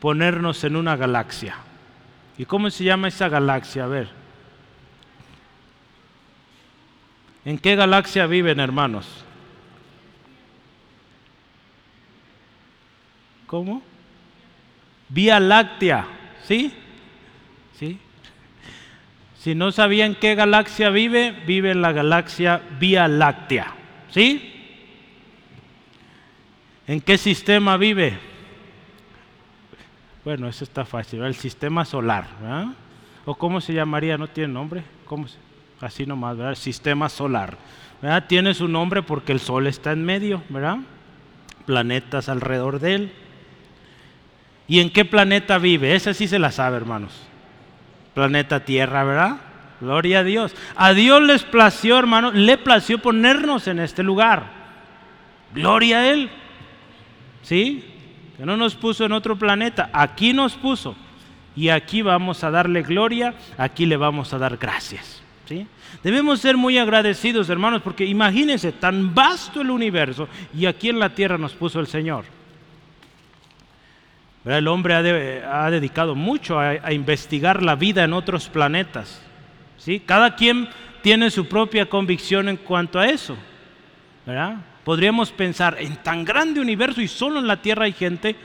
[0.00, 1.56] ponernos en una galaxia.
[2.38, 3.84] ¿Y cómo se llama esa galaxia?
[3.84, 4.08] A ver.
[7.44, 9.26] ¿En qué galaxia viven, hermanos?
[13.48, 13.82] ¿Cómo?
[15.08, 16.06] Vía Láctea,
[16.44, 16.70] ¿sí?
[17.76, 17.98] ¿Sí?
[19.38, 23.72] Si no sabían qué galaxia vive, vive en la galaxia Vía Láctea,
[24.10, 24.52] ¿sí?
[26.86, 28.18] ¿En qué sistema vive?
[30.26, 32.66] Bueno, eso está fácil, el sistema solar, ¿verdad?
[33.24, 34.18] ¿O cómo se llamaría?
[34.18, 34.82] ¿No tiene nombre?
[35.06, 35.26] ¿Cómo?
[35.80, 36.50] Así nomás, ¿verdad?
[36.50, 37.56] El sistema solar.
[38.02, 38.26] ¿verdad?
[38.26, 40.80] Tiene su nombre porque el Sol está en medio, ¿verdad?
[41.64, 43.12] Planetas alrededor de él.
[44.68, 45.94] ¿Y en qué planeta vive?
[45.94, 47.12] Esa sí se la sabe, hermanos.
[48.14, 49.36] Planeta Tierra, ¿verdad?
[49.80, 50.54] Gloria a Dios.
[50.76, 54.44] A Dios les plació, hermanos, le plació ponernos en este lugar.
[55.54, 56.30] Gloria a Él.
[57.42, 57.84] ¿Sí?
[58.36, 60.94] Que no nos puso en otro planeta, aquí nos puso.
[61.56, 65.22] Y aquí vamos a darle gloria, aquí le vamos a dar gracias.
[65.46, 65.66] ¿Sí?
[66.02, 71.14] Debemos ser muy agradecidos, hermanos, porque imagínense, tan vasto el universo y aquí en la
[71.14, 72.24] tierra nos puso el Señor.
[74.44, 79.22] El hombre ha, dedicado mucho a, investigar la vida en otros planetas.
[79.76, 80.00] ¿sí?
[80.00, 80.68] Cada quien
[81.02, 83.36] tiene su propia convicción en cuanto a eso.
[84.84, 88.36] Podríamos pensar, en tan grande universo y solo en la Tierra hay gente.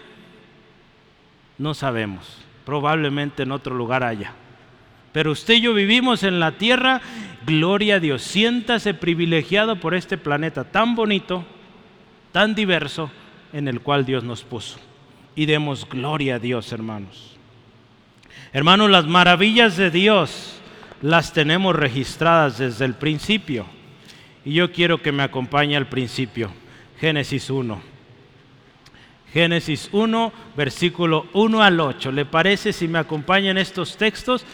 [1.58, 2.40] No sabemos.
[2.66, 4.34] Probablemente en otro lugar haya.
[5.12, 7.02] Pero usted y yo vivimos en la tierra.
[7.46, 8.24] Gloria a Dios.
[8.24, 11.46] Siéntase privilegiado por este planeta tan bonito,
[12.32, 13.12] tan diverso,
[13.54, 14.80] en el cual Dios nos puso.
[15.36, 17.38] Y demos gloria a Dios, hermanos.
[18.52, 20.60] Hermanos, las maravillas de Dios
[21.02, 23.66] las tenemos registradas desde el principio.
[24.46, 26.52] Y yo quiero que me acompañe al principio.
[27.00, 27.82] Génesis 1.
[29.34, 32.12] Génesis 1, versículo 1 al 8.
[32.12, 34.46] ¿Le parece si me acompañan estos textos?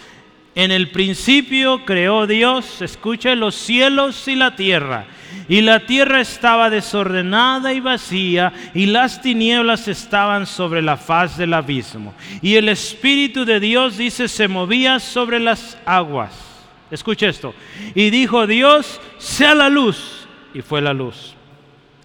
[0.55, 5.05] En el principio creó Dios, escucha, los cielos y la tierra.
[5.47, 11.53] Y la tierra estaba desordenada y vacía, y las tinieblas estaban sobre la faz del
[11.53, 12.13] abismo.
[12.41, 16.33] Y el Espíritu de Dios, dice, se movía sobre las aguas.
[16.91, 17.53] Escucha esto.
[17.93, 20.27] Y dijo Dios, sea la luz.
[20.53, 21.35] Y fue la luz.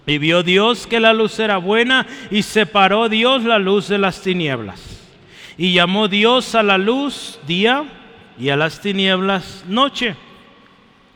[0.07, 4.21] Y vio Dios que la luz era buena, y separó Dios la luz de las
[4.21, 4.81] tinieblas.
[5.57, 7.85] Y llamó Dios a la luz día
[8.39, 10.15] y a las tinieblas noche.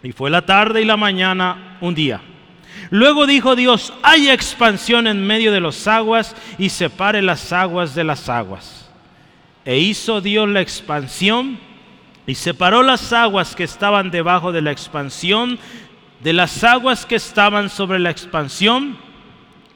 [0.03, 2.21] Y fue la tarde y la mañana un día.
[2.89, 8.03] Luego dijo Dios, haya expansión en medio de las aguas y separe las aguas de
[8.03, 8.89] las aguas.
[9.65, 11.59] E hizo Dios la expansión
[12.25, 15.59] y separó las aguas que estaban debajo de la expansión
[16.21, 18.97] de las aguas que estaban sobre la expansión.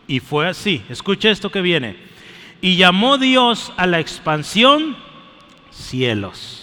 [0.07, 0.83] Y fue así.
[0.89, 1.95] Escucha esto que viene.
[2.61, 4.95] Y llamó Dios a la expansión
[5.71, 6.62] cielos.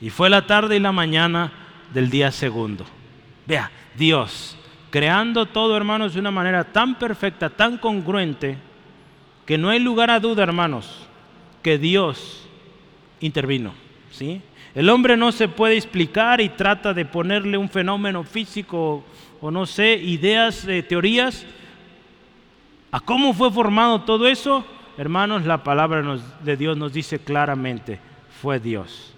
[0.00, 1.52] Y fue la tarde y la mañana
[1.92, 2.84] del día segundo.
[3.46, 4.56] Vea, Dios,
[4.90, 8.58] creando todo, hermanos, de una manera tan perfecta, tan congruente,
[9.46, 11.06] que no hay lugar a duda, hermanos,
[11.62, 12.48] que Dios
[13.20, 13.74] intervino.
[14.10, 14.40] ¿sí?
[14.74, 19.04] El hombre no se puede explicar y trata de ponerle un fenómeno físico
[19.40, 21.46] o no sé, ideas, eh, teorías.
[22.90, 24.64] ¿A cómo fue formado todo eso?
[24.96, 27.98] Hermanos, la palabra de Dios nos dice claramente,
[28.40, 29.13] fue Dios.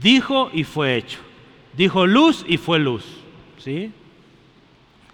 [0.00, 1.18] Dijo y fue hecho.
[1.76, 3.04] Dijo luz y fue luz.
[3.58, 3.92] ¿Sí?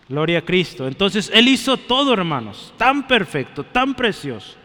[0.09, 0.87] Gloria a Cristo.
[0.87, 4.57] Entonces Él hizo todo, hermanos, tan perfecto, tan precioso.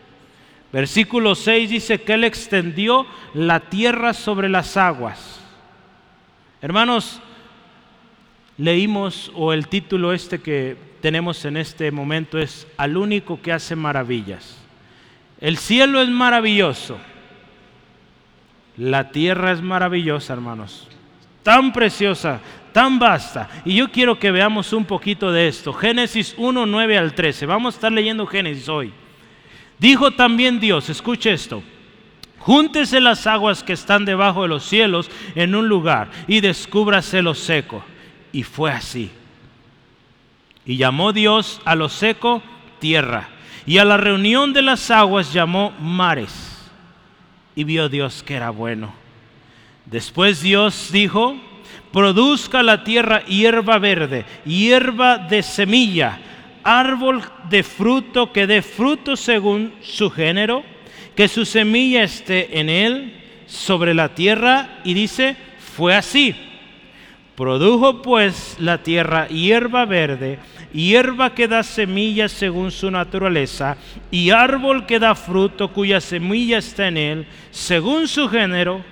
[0.72, 5.40] Versículo 6 dice que Él extendió la tierra sobre las aguas.
[6.62, 7.22] Hermanos,
[8.58, 13.76] leímos, o el título este que tenemos en este momento es Al único que hace
[13.76, 14.58] maravillas.
[15.40, 16.98] El cielo es maravilloso.
[18.78, 20.88] La tierra es maravillosa, hermanos.
[21.42, 22.40] Tan preciosa,
[22.72, 23.50] tan vasta.
[23.66, 25.74] Y yo quiero que veamos un poquito de esto.
[25.74, 27.48] Génesis 1, 9 al 13.
[27.48, 28.94] Vamos a estar leyendo Génesis hoy.
[29.80, 31.64] Dijo también Dios, escuche esto.
[32.40, 37.34] Júntese las aguas que están debajo de los cielos en un lugar y descúbrase lo
[37.34, 37.84] seco.
[38.32, 39.10] Y fue así.
[40.66, 42.44] Y llamó Dios a lo seco
[42.80, 43.30] tierra.
[43.66, 46.47] Y a la reunión de las aguas llamó mares
[47.58, 48.94] y vio Dios que era bueno.
[49.88, 51.36] Después Dios dijo,
[51.92, 56.20] produzca la tierra hierba verde, hierba de semilla,
[56.64, 60.64] árbol de fruto que dé fruto según su género,
[61.16, 64.78] que su semilla esté en él sobre la tierra.
[64.84, 66.36] Y dice, fue así.
[67.36, 70.38] Produjo pues la tierra hierba verde,
[70.74, 73.78] hierba que da semillas según su naturaleza,
[74.12, 78.84] y árbol que da fruto cuya semilla está en él, según su género,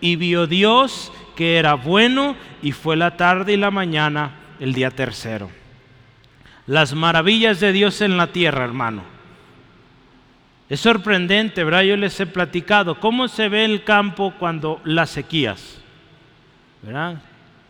[0.00, 4.90] y vio Dios que era bueno, y fue la tarde y la mañana el día
[4.90, 5.50] tercero.
[6.66, 9.02] Las maravillas de Dios en la tierra, hermano.
[10.68, 11.82] Es sorprendente, ¿verdad?
[11.82, 15.80] Yo les he platicado cómo se ve el campo cuando las sequías.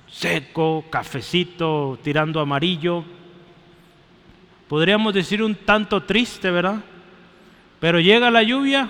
[0.08, 3.04] Seco, cafecito, tirando amarillo,
[4.72, 6.80] podríamos decir un tanto triste, ¿verdad?
[7.78, 8.88] Pero llega la lluvia,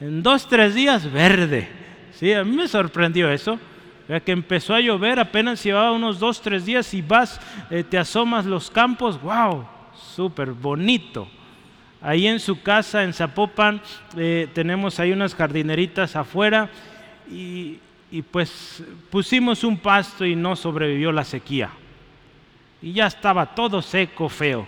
[0.00, 1.68] en dos, tres días, verde.
[2.14, 3.58] Sí, a mí me sorprendió eso.
[4.24, 8.46] Que empezó a llover, apenas llevaba unos dos, tres días y vas, eh, te asomas
[8.46, 11.28] los campos, wow, súper bonito.
[12.00, 13.78] Ahí en su casa, en Zapopan,
[14.16, 16.70] eh, tenemos ahí unas jardineritas afuera
[17.30, 17.78] y,
[18.10, 21.72] y pues pusimos un pasto y no sobrevivió la sequía
[22.82, 24.66] y ya estaba todo seco, feo.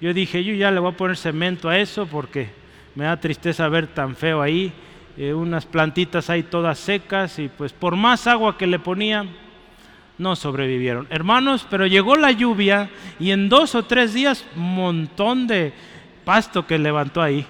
[0.00, 2.48] Yo dije, yo ya le voy a poner cemento a eso porque
[2.94, 4.72] me da tristeza ver tan feo ahí,
[5.16, 9.28] eh, unas plantitas ahí todas secas y pues por más agua que le ponían,
[10.16, 11.06] no sobrevivieron.
[11.10, 15.72] Hermanos, pero llegó la lluvia y en dos o tres días montón de
[16.24, 17.44] pasto que levantó ahí.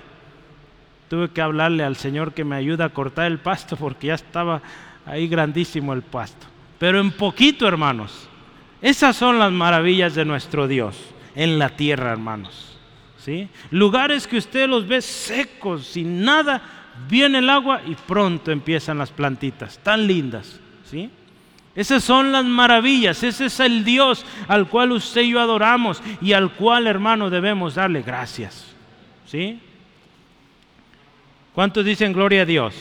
[1.08, 4.62] Tuve que hablarle al Señor que me ayuda a cortar el pasto porque ya estaba
[5.04, 6.46] ahí grandísimo el pasto.
[6.78, 8.29] Pero en poquito, hermanos,
[8.82, 10.96] esas son las maravillas de nuestro Dios
[11.34, 12.78] en la tierra, hermanos.
[13.18, 13.48] ¿Sí?
[13.70, 16.62] Lugares que usted los ve secos, sin nada,
[17.08, 21.10] viene el agua y pronto empiezan las plantitas, tan lindas, ¿sí?
[21.74, 26.32] Esas son las maravillas, ese es el Dios al cual usted y yo adoramos y
[26.32, 28.66] al cual, hermano, debemos darle gracias.
[29.26, 29.60] ¿Sí?
[31.54, 32.74] ¿Cuántos dicen gloria a Dios?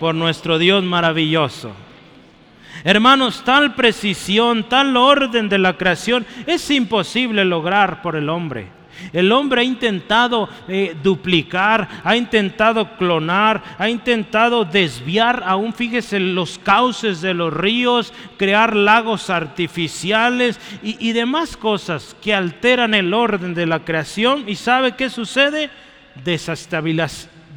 [0.00, 1.72] Por nuestro Dios maravilloso.
[2.84, 8.78] Hermanos, tal precisión, tal orden de la creación es imposible lograr por el hombre.
[9.12, 16.58] El hombre ha intentado eh, duplicar, ha intentado clonar, ha intentado desviar, aún fíjese, los
[16.58, 23.54] cauces de los ríos, crear lagos artificiales y, y demás cosas que alteran el orden
[23.54, 24.42] de la creación.
[24.48, 25.70] ¿Y sabe qué sucede?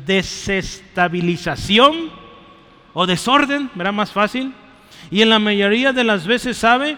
[0.05, 2.11] Desestabilización
[2.93, 4.53] o desorden, ¿verá más fácil?
[5.11, 6.97] Y en la mayoría de las veces, ¿sabe?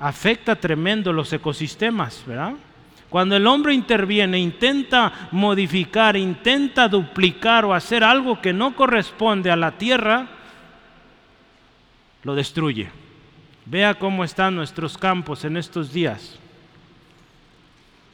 [0.00, 2.54] Afecta tremendo los ecosistemas, ¿verdad?
[3.10, 9.56] Cuando el hombre interviene, intenta modificar, intenta duplicar o hacer algo que no corresponde a
[9.56, 10.28] la tierra,
[12.22, 12.88] lo destruye.
[13.66, 16.38] Vea cómo están nuestros campos en estos días.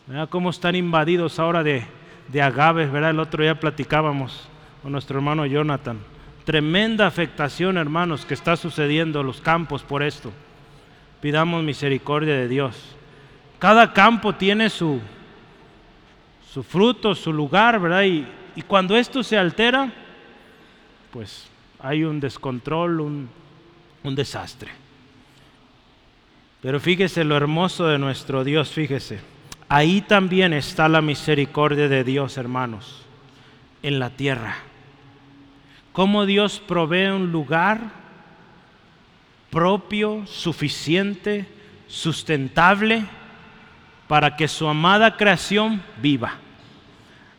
[0.06, 1.86] Vea cómo están invadidos ahora de,
[2.42, 3.10] agaves, ¿verdad?
[3.10, 4.48] El otro día platicábamos
[4.82, 5.98] con nuestro hermano Jonathan.
[6.46, 10.32] Tremenda afectación, hermanos, que está sucediendo en los campos por esto.
[11.20, 12.94] Pidamos misericordia de Dios.
[13.58, 15.00] Cada campo tiene su,
[16.48, 18.04] su fruto, su lugar, ¿verdad?
[18.04, 18.28] Y,
[18.68, 19.92] cuando esto se altera,
[21.10, 21.48] pues
[21.80, 23.28] hay un descontrol, un,
[24.04, 24.70] un desastre.
[26.62, 29.18] Pero fíjese lo hermoso de nuestro Dios, fíjese.
[29.68, 33.02] Ahí también está la misericordia de Dios, hermanos,
[33.82, 34.58] en la tierra.
[35.96, 37.80] Cómo Dios provee un lugar
[39.48, 41.48] propio, suficiente,
[41.86, 43.06] sustentable
[44.06, 46.34] para que su amada creación viva.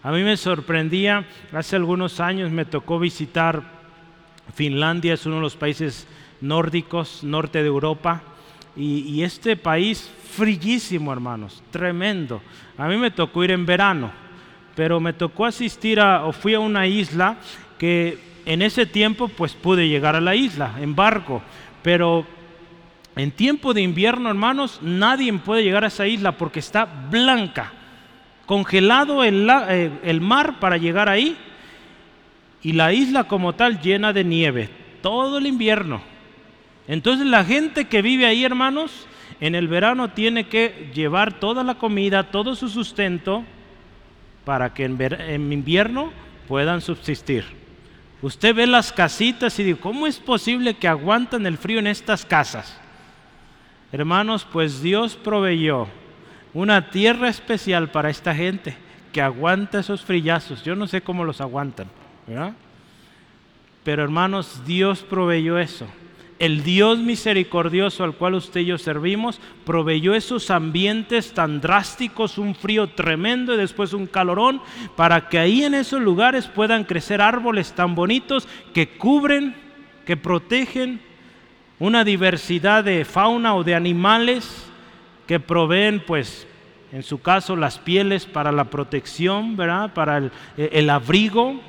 [0.02, 3.62] A mí me sorprendía, hace algunos años me tocó visitar
[4.56, 6.08] Finlandia, es uno de los países
[6.42, 8.24] nórdicos, norte de Europa,
[8.76, 12.42] y, este país frillísimo, hermanos, tremendo.
[12.76, 14.12] A mí me tocó ir en verano,
[14.76, 17.38] pero me tocó asistir a, o fui a una isla
[17.78, 21.42] que en ese tiempo pues pude llegar a la isla en barco,
[21.84, 22.26] pero
[23.18, 27.74] en tiempo de invierno, hermanos, nadie puede llegar a esa isla porque está blanca,
[28.46, 31.36] congelado el, eh, el, mar para llegar ahí
[32.64, 34.70] y la isla como tal llena de nieve
[35.02, 36.02] todo el invierno.
[36.88, 39.08] Entonces la gente que vive ahí, hermanos,
[39.42, 43.44] en el verano tiene que llevar toda la comida, todo su sustento
[44.46, 46.14] para que en, en invierno
[46.48, 47.67] puedan subsistir.
[48.22, 52.26] Usted ve las casitas y dice, ¿cómo es posible que aguantan el frío en estas
[52.26, 52.78] casas?
[53.92, 55.88] Hermanos, pues Dios proveyó
[56.54, 58.76] una tierra especial para esta gente
[59.14, 60.64] que aguanta esos frillazos.
[60.64, 61.88] Yo no sé cómo los aguantan,
[62.26, 62.54] ¿verdad?
[63.84, 65.88] Pero hermanos, Dios proveyó eso.
[66.40, 72.54] El Dios misericordioso al cual usted y yo servimos proveyó esos ambientes tan drásticos, un
[72.54, 74.62] frío tremendo y después un calorón,
[74.96, 79.56] para que ahí en esos lugares puedan crecer árboles tan bonitos que cubren,
[80.06, 81.02] que protegen
[81.80, 84.68] una diversidad de fauna o de animales
[85.26, 86.48] que proveen, pues,
[86.92, 89.94] en su caso, las pieles para la protección, ¿verdad?
[89.94, 91.60] Para el, el abrigo.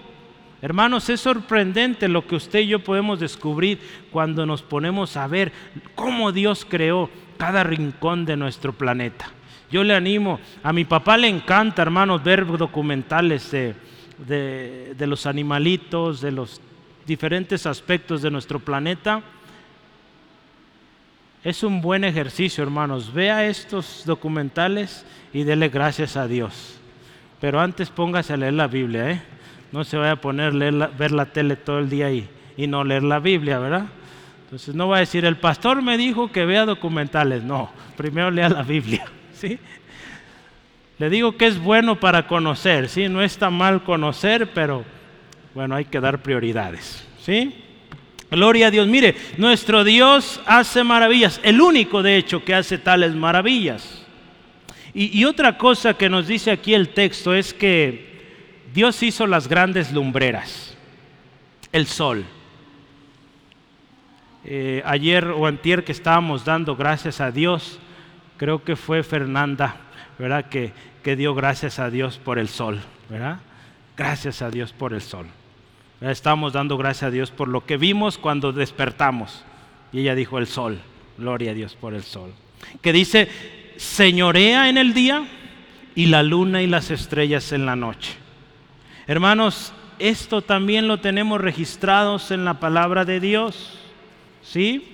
[0.60, 3.78] Hermanos, es sorprendente lo que usted y yo podemos descubrir
[4.10, 5.52] cuando nos ponemos a ver
[5.94, 9.30] cómo Dios creó cada rincón de nuestro planeta.
[9.70, 13.74] Yo le animo, a mi papá le encanta, hermanos, ver documentales de,
[14.26, 16.60] de, los animalitos, de los
[17.06, 19.22] diferentes aspectos de nuestro planeta.
[21.44, 23.12] Es un buen ejercicio, hermanos.
[23.12, 26.80] Vea estos documentales y dele gracias a Dios.
[27.40, 29.22] Pero antes póngase a leer la Biblia, ¿eh?
[29.72, 30.52] No se vaya a poner
[30.82, 33.86] a ver la tele todo el día y, y no leer la Biblia, ¿verdad?
[34.44, 37.42] Entonces no va a decir, el pastor me dijo que vea documentales.
[37.42, 39.58] No, primero lea la Biblia, ¿sí?
[40.98, 43.08] Le digo que es bueno para conocer, ¿sí?
[43.08, 44.84] No está mal conocer, pero
[45.54, 47.54] bueno, hay que dar prioridades, ¿sí?
[48.30, 48.86] Gloria a Dios.
[48.86, 51.40] Mire, nuestro Dios hace maravillas.
[51.42, 54.04] El único, de hecho, que hace tales maravillas.
[54.94, 58.07] Y, otra cosa que nos dice aquí el texto es que
[58.72, 60.76] Dios hizo las grandes lumbreras.
[61.72, 62.24] El sol.
[64.44, 67.78] Eh, ayer o antier que estábamos dando gracias a Dios,
[68.36, 69.76] creo que fue Fernanda,
[70.18, 70.48] ¿verdad?
[70.48, 70.72] Que,
[71.16, 73.38] dio gracias a Dios por el sol, ¿verdad?
[73.96, 75.26] Gracias a Dios por el sol.
[76.02, 79.42] Estamos dando gracias a Dios por lo que vimos cuando despertamos.
[79.90, 80.78] Y ella dijo el sol.
[81.16, 82.34] Gloria a Dios por el sol.
[82.82, 83.28] Que dice,
[83.78, 85.26] señorea en el día
[85.94, 88.12] y la luna y las estrellas en la noche.
[89.08, 93.78] Hermanos, esto también lo tenemos registrados en la palabra de Dios.
[94.42, 94.86] ¿Sí?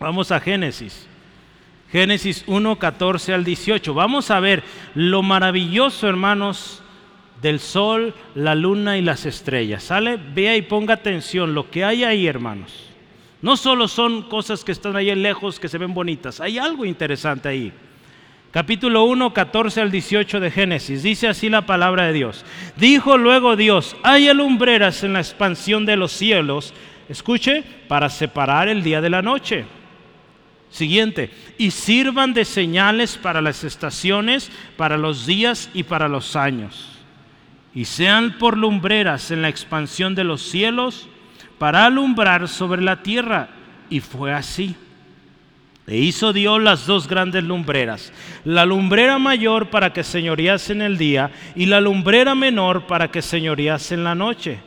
[0.00, 1.06] Vamos a Génesis.
[1.92, 3.94] Génesis 1, 14 al 18.
[3.94, 4.64] Vamos a ver
[4.96, 6.82] lo maravilloso, hermanos,
[7.40, 9.84] del sol, la luna y las estrellas.
[9.84, 10.16] ¿Sale?
[10.16, 12.90] Vea y ponga atención lo que hay ahí, hermanos.
[13.42, 17.48] No solo son cosas que están ahí lejos que se ven bonitas, hay algo interesante
[17.48, 17.72] ahí.
[18.54, 21.02] Capítulo 1, 14 al 18 de Génesis.
[21.02, 22.44] Dice así la palabra de Dios.
[22.76, 26.72] Dijo luego Dios, hay alumbreras en la expansión de los cielos,
[27.08, 29.64] escuche, para separar el día de la noche.
[30.70, 36.92] Siguiente, y sirvan de señales para las estaciones, para los días y para los años.
[37.74, 41.08] Y sean por lumbreras en la expansión de los cielos,
[41.58, 43.48] para alumbrar sobre la tierra.
[43.90, 44.76] Y fue así.
[45.86, 48.10] E hizo Dios las dos grandes lumbreras,
[48.44, 53.20] la lumbrera mayor para que señorease en el día y la lumbrera menor para que
[53.20, 54.60] señorease en la noche.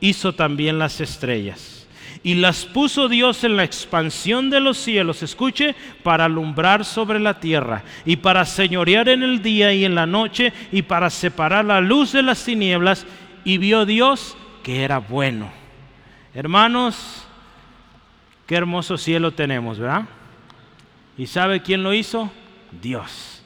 [0.00, 1.86] Hizo también las estrellas.
[2.24, 7.38] Y las puso Dios en la expansión de los cielos, escuche, para alumbrar sobre la
[7.38, 11.80] tierra y para señorear en el día y en la noche y para separar la
[11.80, 13.06] luz de las tinieblas.
[13.44, 15.52] Y vio Dios que era bueno.
[16.34, 17.26] Hermanos,
[18.46, 20.06] qué hermoso cielo tenemos, ¿verdad?
[21.16, 22.30] ¿Y sabe quién lo hizo?
[22.82, 23.42] Dios.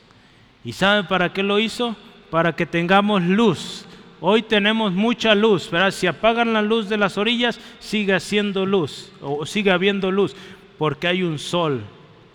[0.65, 1.97] ¿Y sabe para qué lo hizo?
[2.31, 3.85] Para que tengamos luz.
[4.21, 5.93] Hoy tenemos mucha luz, ¿verdad?
[5.93, 10.35] Si apagan la luz de las orillas, sigue haciendo luz, o sigue habiendo luz,
[10.77, 11.83] porque hay un sol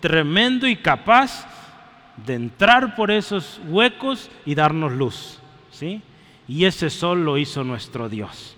[0.00, 1.46] tremendo y capaz
[2.26, 5.38] de entrar por esos huecos y darnos luz,
[5.70, 6.00] ¿sí?
[6.48, 8.56] Y ese sol lo hizo nuestro Dios.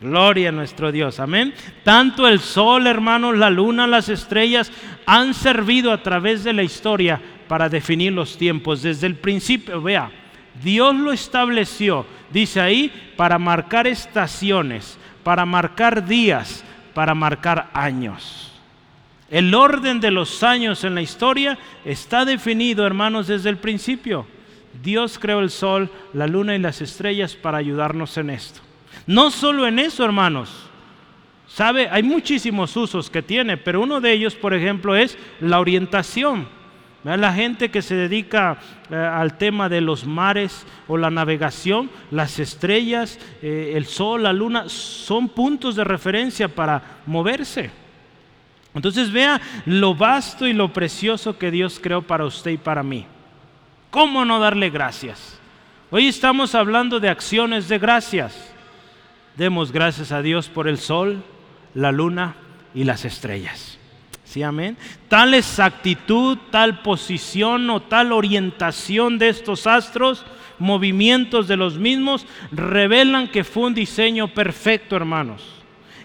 [0.00, 1.54] Gloria a nuestro Dios, amén.
[1.82, 4.70] Tanto el sol, hermanos, la luna, las estrellas
[5.06, 8.82] han servido a través de la historia para definir los tiempos.
[8.82, 10.10] Desde el principio, vea,
[10.62, 18.52] Dios lo estableció, dice ahí, para marcar estaciones, para marcar días, para marcar años.
[19.30, 24.26] El orden de los años en la historia está definido, hermanos, desde el principio.
[24.82, 28.60] Dios creó el sol, la luna y las estrellas para ayudarnos en esto.
[29.06, 30.50] No solo en eso, hermanos.
[31.46, 31.88] ¿Sabe?
[31.90, 36.48] Hay muchísimos usos que tiene, pero uno de ellos, por ejemplo, es la orientación.
[37.04, 38.58] La gente que se dedica
[38.90, 44.32] eh, al tema de los mares o la navegación, las estrellas, eh, el sol, la
[44.32, 47.70] luna, son puntos de referencia para moverse.
[48.74, 53.06] Entonces vea lo vasto y lo precioso que Dios creó para usted y para mí.
[53.90, 55.38] ¿Cómo no darle gracias?
[55.92, 58.45] Hoy estamos hablando de acciones de gracias.
[59.36, 61.22] Demos gracias a Dios por el sol,
[61.74, 62.36] la luna
[62.74, 63.78] y las estrellas.
[64.24, 64.76] ¿Sí, amén?
[65.08, 70.24] Tal exactitud, tal posición o tal orientación de estos astros,
[70.58, 75.44] movimientos de los mismos, revelan que fue un diseño perfecto, hermanos.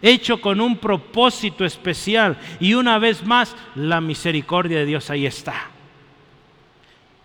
[0.02, 2.38] Hecho con un propósito especial.
[2.60, 5.71] Y una vez más, la misericordia de Dios ahí está.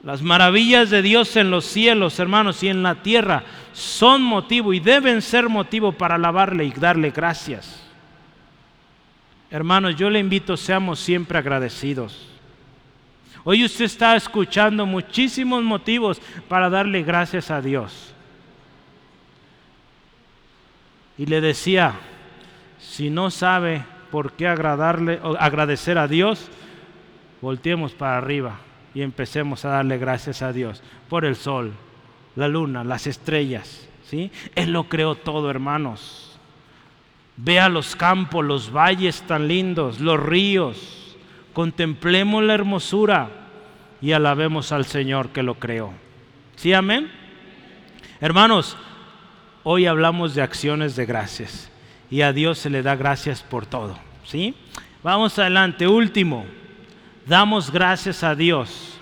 [0.02, 4.80] Las maravillas de Dios en los cielos, hermanos, y en la tierra son motivo y
[4.80, 7.82] deben ser motivo para alabarle y darle gracias.
[9.50, 12.28] Hermanos, yo le invito, seamos siempre agradecidos.
[13.44, 18.12] Hoy usted está escuchando muchísimos motivos para darle gracias a Dios.
[21.16, 21.94] Y le decía,
[22.78, 26.48] si no sabe por qué agradarle, agradecer a Dios,
[27.40, 28.58] volteemos para arriba
[28.96, 31.74] y empecemos a darle gracias a Dios por el sol,
[32.34, 33.86] la luna, las estrellas.
[34.08, 34.30] ¿sí?
[34.54, 36.38] Él lo creó todo, hermanos.
[37.36, 41.14] Vea los campos, los valles tan lindos, los ríos.
[41.52, 43.28] Contemplemos la hermosura
[44.00, 45.92] y alabemos al Señor que lo creó.
[46.54, 47.12] ¿Sí, amén?
[48.22, 48.78] Hermanos,
[49.62, 51.70] hoy hablamos de acciones de gracias
[52.10, 53.98] y a Dios se le da gracias por todo.
[54.24, 54.54] ¿Sí?
[55.02, 56.46] Vamos adelante, último
[57.26, 58.98] damos gracias a Dios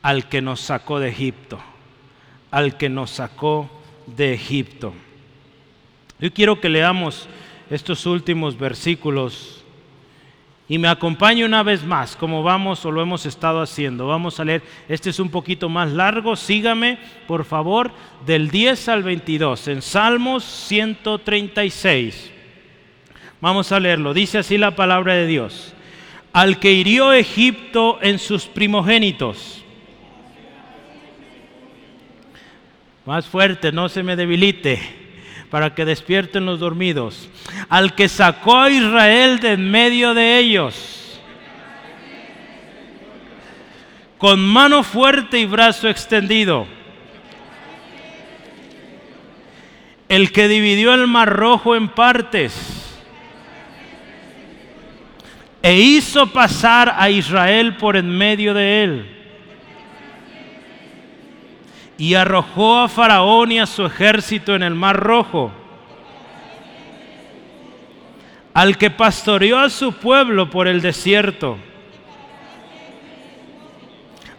[0.00, 1.58] al que nos sacó de Egipto,
[2.50, 3.68] al que nos sacó
[4.06, 4.94] de Egipto.
[6.20, 7.28] Yo quiero que leamos
[7.68, 9.64] estos últimos versículos
[10.68, 14.06] y me acompañe una vez más, como vamos o lo hemos estado haciendo.
[14.06, 17.90] Vamos a leer, este es un poquito más largo, sígame por favor,
[18.24, 22.32] del 10 al 22, en Salmos 136.
[23.40, 25.74] Vamos a leerlo, dice así la palabra de Dios
[26.32, 29.62] al que hirió Egipto en sus primogénitos.
[33.06, 34.80] Más fuerte, no se me debilite,
[35.50, 37.28] para que despierten los dormidos.
[37.68, 41.20] Al que sacó a Israel de en medio de ellos.
[44.18, 46.66] Con mano fuerte y brazo extendido.
[50.08, 52.77] el que dividió el mar rojo en partes
[55.62, 59.14] e hizo pasar a Israel por en medio de él.
[61.96, 65.50] Y arrojó a Faraón y a su ejército en el mar rojo.
[68.54, 71.58] Al que pastoreó a su pueblo por el desierto.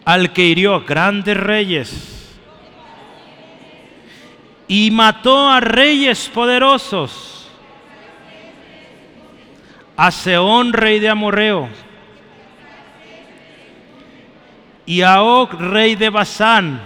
[0.05, 2.38] Al que hirió grandes reyes.
[4.70, 7.38] Y mató a reyes poderosos
[10.01, 11.67] a Seón, rey de Amorreo,
[14.85, 16.79] y a Og, rey de Basán,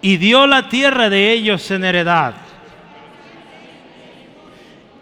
[0.00, 2.36] y dio la tierra de ellos en heredad,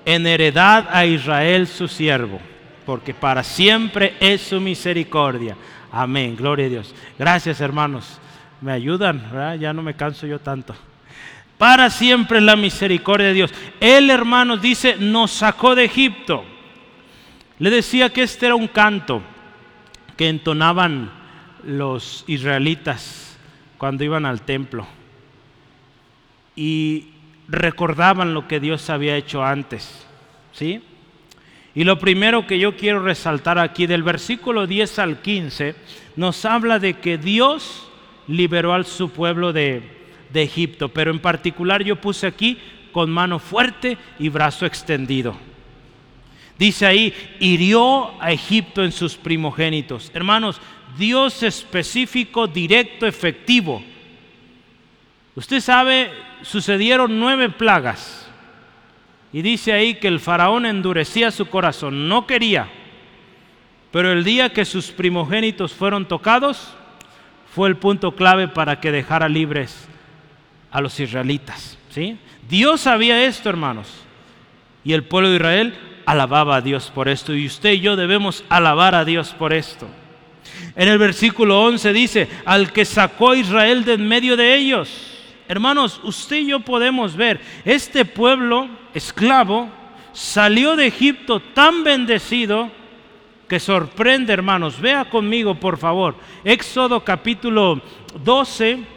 [0.04, 2.40] en heredad a Israel su siervo,
[2.84, 5.56] porque para siempre es su misericordia.
[5.92, 6.92] Amén, gloria a Dios.
[7.16, 8.18] Gracias hermanos,
[8.60, 9.22] me ayudan,
[9.60, 10.74] ya no me canso yo tanto.
[11.58, 13.54] Para siempre la misericordia de Dios.
[13.80, 16.44] Él, hermanos, dice, nos sacó de Egipto.
[17.58, 19.22] Le decía que este era un canto
[20.16, 21.10] que entonaban
[21.64, 23.38] los israelitas
[23.78, 24.86] cuando iban al templo.
[26.56, 27.08] Y
[27.48, 30.06] recordaban lo que Dios había hecho antes.
[30.52, 30.82] ¿Sí?
[31.74, 35.74] Y lo primero que yo quiero resaltar aquí del versículo 10 al 15
[36.16, 37.88] nos habla de que Dios
[38.28, 39.82] liberó a su pueblo de,
[40.34, 42.58] de Egipto, pero en particular yo puse aquí
[42.92, 45.36] con mano fuerte y brazo extendido.
[46.58, 50.10] Dice ahí, hirió a Egipto en sus primogénitos.
[50.12, 50.60] Hermanos,
[50.98, 53.82] Dios específico, directo, efectivo.
[55.36, 56.10] Usted sabe,
[56.42, 58.28] sucedieron nueve plagas.
[59.32, 62.68] Y dice ahí que el faraón endurecía su corazón, no quería.
[63.90, 66.74] Pero el día que sus primogénitos fueron tocados,
[67.52, 69.88] fue el punto clave para que dejara libres
[70.74, 71.78] a los israelitas.
[71.90, 72.18] ¿sí?
[72.48, 73.88] Dios sabía esto, hermanos.
[74.82, 77.32] Y el pueblo de Israel alababa a Dios por esto.
[77.32, 79.86] Y usted y yo debemos alabar a Dios por esto.
[80.74, 84.90] En el versículo 11 dice, al que sacó a Israel de en medio de ellos.
[85.46, 89.68] Hermanos, usted y yo podemos ver, este pueblo esclavo
[90.12, 92.68] salió de Egipto tan bendecido
[93.46, 94.80] que sorprende, hermanos.
[94.80, 96.16] Vea conmigo, por favor.
[96.42, 97.80] Éxodo capítulo
[98.24, 98.93] 12,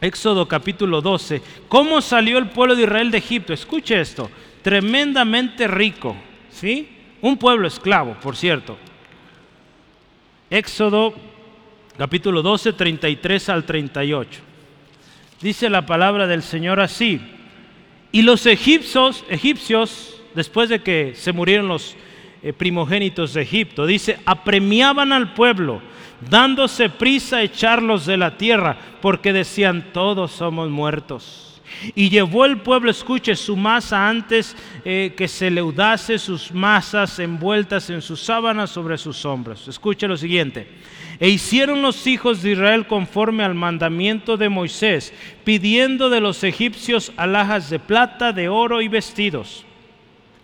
[0.00, 1.40] Éxodo capítulo 12.
[1.68, 3.52] ¿Cómo salió el pueblo de Israel de Egipto?
[3.52, 4.30] Escuche esto.
[4.62, 6.16] Tremendamente rico.
[6.50, 6.88] ¿Sí?
[7.22, 8.76] Un pueblo esclavo, por cierto.
[10.50, 11.14] Éxodo
[11.96, 14.40] capítulo 12, 33 al 38.
[15.40, 17.20] Dice la palabra del Señor así.
[18.12, 21.96] Y los egipcios, egipcios, después de que se murieron los
[22.52, 25.80] primogénitos de Egipto, dice, apremiaban al pueblo
[26.20, 31.60] dándose prisa a echarlos de la tierra, porque decían, todos somos muertos.
[31.94, 37.90] Y llevó el pueblo, escuche, su masa antes eh, que se leudase sus masas envueltas
[37.90, 39.66] en sus sábanas sobre sus hombros.
[39.68, 40.68] Escuche lo siguiente.
[41.18, 45.12] E hicieron los hijos de Israel conforme al mandamiento de Moisés,
[45.44, 49.64] pidiendo de los egipcios alhajas de plata, de oro y vestidos.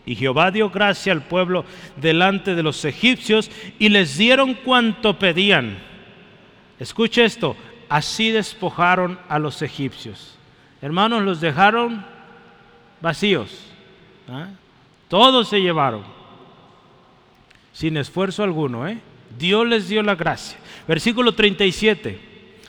[0.05, 1.65] Y Jehová dio gracia al pueblo
[1.97, 5.79] delante de los egipcios y les dieron cuanto pedían.
[6.79, 7.57] Escuche esto,
[7.89, 10.37] así despojaron a los egipcios.
[10.81, 12.05] Hermanos, los dejaron
[13.01, 13.67] vacíos.
[14.29, 14.49] ¿ah?
[15.09, 16.03] Todos se llevaron,
[17.73, 18.89] sin esfuerzo alguno.
[18.89, 18.99] ¿eh?
[19.39, 20.59] Dios les dio la gracia.
[20.89, 22.19] Versículo 37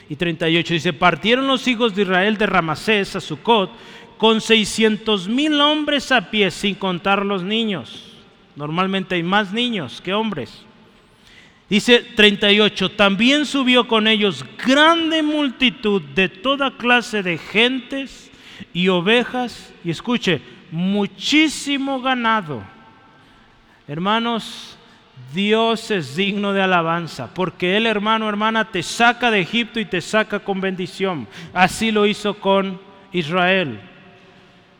[0.08, 3.70] y 38 dice, partieron los hijos de Israel de Ramasés a Sucot
[4.18, 8.12] con 600 mil hombres a pie, sin contar los niños.
[8.56, 10.64] Normalmente hay más niños que hombres.
[11.68, 18.30] Dice 38, también subió con ellos grande multitud de toda clase de gentes
[18.72, 20.40] y ovejas, y escuche,
[20.70, 22.62] muchísimo ganado.
[23.88, 24.78] Hermanos,
[25.32, 30.00] Dios es digno de alabanza, porque Él, hermano, hermana, te saca de Egipto y te
[30.00, 31.26] saca con bendición.
[31.52, 32.80] Así lo hizo con
[33.12, 33.80] Israel.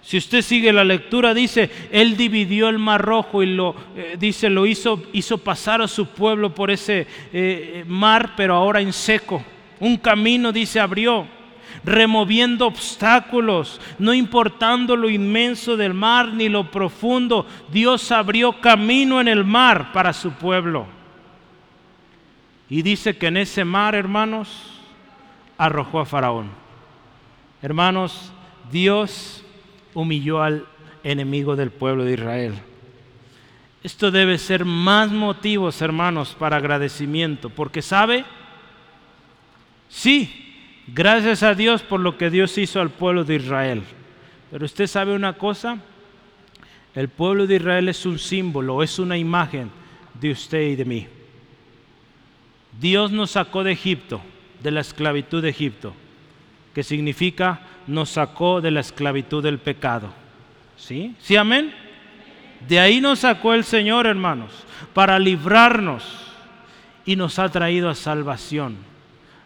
[0.05, 4.51] Si usted sigue la lectura, dice, Él dividió el mar rojo y lo, eh, dice,
[4.51, 9.43] lo hizo, hizo pasar a su pueblo por ese eh, mar, pero ahora en seco.
[9.81, 11.27] Un camino, dice, abrió,
[11.85, 17.47] removiendo obstáculos, no importando lo inmenso del mar ni lo profundo.
[17.73, 20.87] Dios abrió camino en el mar para su pueblo.
[22.69, 24.83] Y dice que en ese mar, hermanos,
[25.57, 26.51] arrojó a Faraón.
[27.63, 28.33] Hermanos,
[28.71, 29.44] Dios
[29.95, 30.67] humilló al
[31.03, 32.55] enemigo del pueblo de Israel.
[33.83, 38.25] Esto debe ser más motivos, hermanos, para agradecimiento, porque sabe,
[39.89, 40.45] sí,
[40.87, 43.83] Gracias a Dios por lo que Dios hizo al pueblo de Israel.
[44.51, 45.79] Pero usted sabe una cosa,
[46.95, 49.71] el pueblo de Israel es un símbolo, es una imagen
[50.21, 51.07] de usted y de mí.
[52.79, 54.21] Dios nos sacó de Egipto,
[54.63, 55.95] de la esclavitud de Egipto,
[56.75, 60.13] que significa nos sacó de la esclavitud del pecado.
[60.77, 61.15] ¿Sí?
[61.21, 61.73] ¿Sí, amén?
[62.69, 64.51] De ahí nos sacó el Señor, hermanos,
[64.93, 66.05] para librarnos
[67.05, 68.77] y nos ha traído a salvación.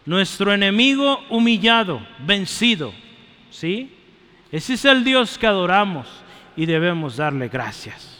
[0.05, 2.93] Nuestro enemigo humillado, vencido.
[3.51, 3.93] ¿Sí?
[4.51, 6.07] Ese es el Dios que adoramos
[6.55, 8.17] y debemos darle gracias.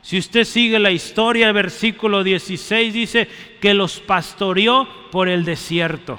[0.00, 3.28] Si usted sigue la historia, el versículo 16 dice
[3.60, 6.18] que los pastoreó por el desierto.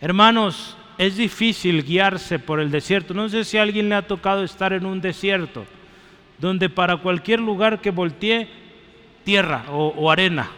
[0.00, 3.14] Hermanos, es difícil guiarse por el desierto.
[3.14, 5.64] No sé si a alguien le ha tocado estar en un desierto,
[6.38, 8.48] donde para cualquier lugar que voltee,
[9.24, 10.50] tierra o, o arena.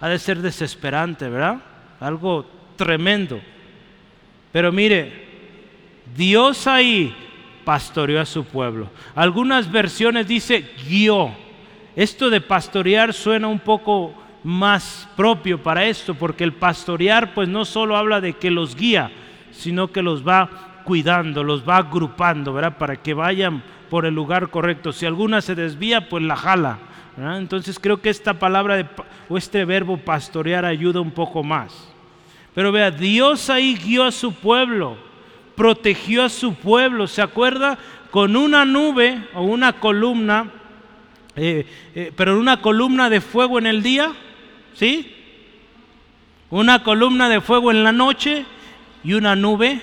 [0.00, 1.58] Ha de ser desesperante, ¿verdad?
[1.98, 2.46] Algo
[2.76, 3.40] tremendo.
[4.52, 5.26] Pero mire,
[6.16, 7.14] Dios ahí
[7.64, 8.88] pastoreó a su pueblo.
[9.14, 11.32] Algunas versiones dice guió.
[11.96, 17.64] Esto de pastorear suena un poco más propio para esto, porque el pastorear pues no
[17.64, 19.10] solo habla de que los guía,
[19.58, 22.78] sino que los va cuidando, los va agrupando, ¿verdad?
[22.78, 24.92] Para que vayan por el lugar correcto.
[24.92, 26.78] Si alguna se desvía, pues la jala.
[27.16, 28.88] Entonces creo que esta palabra
[29.28, 31.92] o este verbo pastorear ayuda un poco más.
[32.54, 35.08] Pero vea, Dios ahí guió a su pueblo
[35.58, 37.76] protegió a su pueblo, ¿se acuerda?
[38.12, 40.48] Con una nube o una columna,
[41.34, 44.12] eh, eh, pero una columna de fuego en el día,
[44.72, 45.12] ¿sí?
[46.48, 48.46] Una columna de fuego en la noche
[49.04, 49.80] y una nube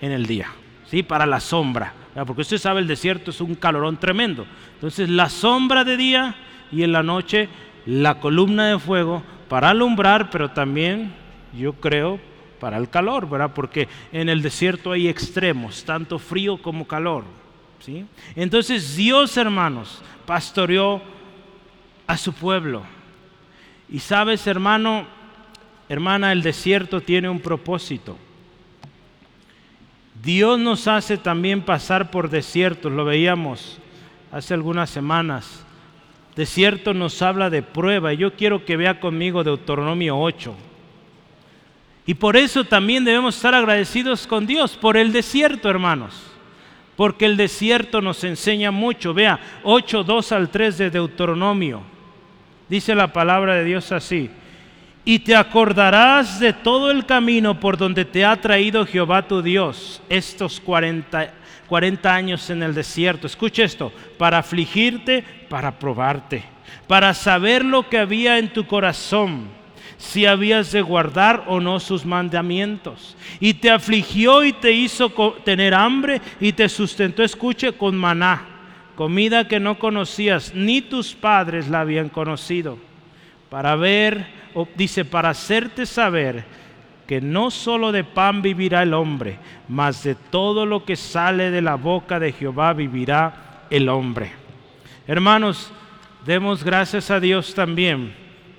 [0.00, 0.50] en el día,
[0.86, 1.02] ¿sí?
[1.02, 1.94] Para la sombra,
[2.26, 4.46] porque usted sabe el desierto es un calorón tremendo.
[4.74, 6.36] Entonces la sombra de día
[6.72, 7.48] y en la noche
[7.86, 11.12] la columna de fuego para alumbrar, pero también
[11.56, 12.20] yo creo
[12.60, 13.52] para el calor, ¿verdad?
[13.54, 17.24] Porque en el desierto hay extremos, tanto frío como calor.
[17.80, 18.04] ¿sí?
[18.36, 21.00] Entonces Dios, hermanos, pastoreó
[22.06, 22.82] a su pueblo.
[23.88, 25.06] Y sabes, hermano,
[25.88, 28.16] hermana, el desierto tiene un propósito.
[30.22, 33.78] Dios nos hace también pasar por desiertos, lo veíamos
[34.30, 35.64] hace algunas semanas.
[36.36, 38.12] Desierto nos habla de prueba.
[38.12, 40.54] Yo quiero que vea conmigo Deuteronomio 8.
[42.06, 46.22] Y por eso también debemos estar agradecidos con Dios, por el desierto, hermanos.
[46.96, 49.14] Porque el desierto nos enseña mucho.
[49.14, 51.82] Vea, 8, 2 al 3 de Deuteronomio.
[52.68, 54.30] Dice la palabra de Dios así.
[55.04, 60.02] Y te acordarás de todo el camino por donde te ha traído Jehová tu Dios
[60.08, 61.32] estos 40,
[61.66, 63.26] 40 años en el desierto.
[63.26, 66.44] Escucha esto, para afligirte, para probarte,
[66.86, 69.60] para saber lo que había en tu corazón
[70.00, 73.16] si habías de guardar o no sus mandamientos.
[73.38, 75.10] Y te afligió y te hizo
[75.44, 78.46] tener hambre y te sustentó, escuche, con maná,
[78.96, 82.78] comida que no conocías, ni tus padres la habían conocido,
[83.50, 84.26] para ver,
[84.76, 86.44] dice, para hacerte saber
[87.06, 89.38] que no solo de pan vivirá el hombre,
[89.68, 94.32] mas de todo lo que sale de la boca de Jehová vivirá el hombre.
[95.06, 95.72] Hermanos,
[96.24, 98.14] demos gracias a Dios también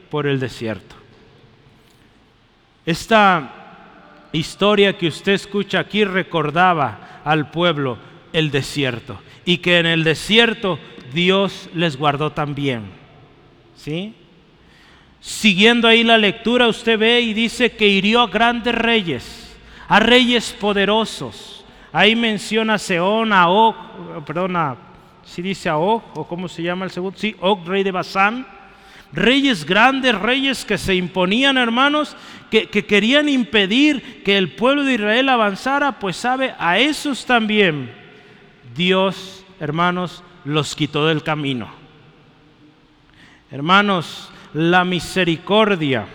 [0.10, 0.96] por el desierto.
[2.86, 3.54] Esta
[4.34, 7.98] historia que usted escucha aquí recordaba al pueblo
[8.34, 10.80] el desierto y que en el desierto
[11.14, 12.84] Dios les guardó también.
[13.76, 14.14] ¿Sí?
[15.22, 19.56] Siguiendo ahí la lectura, usted ve y dice que hirió a grandes reyes,
[19.88, 21.64] a reyes poderosos.
[21.94, 23.76] Ahí menciona a Seón, a Og,
[24.26, 24.58] perdón,
[25.24, 28.46] si dice a Og, o cómo se llama el segundo, sí, Og, rey de Basán
[29.14, 32.16] Reyes grandes, reyes que se imponían, hermanos,
[32.50, 37.94] que, querían impedir que el pueblo de Israel avanzara, pues sabe, a esos también
[38.74, 41.70] Dios, hermanos, los quitó del camino.
[43.52, 46.08] Hermanos, la misericordia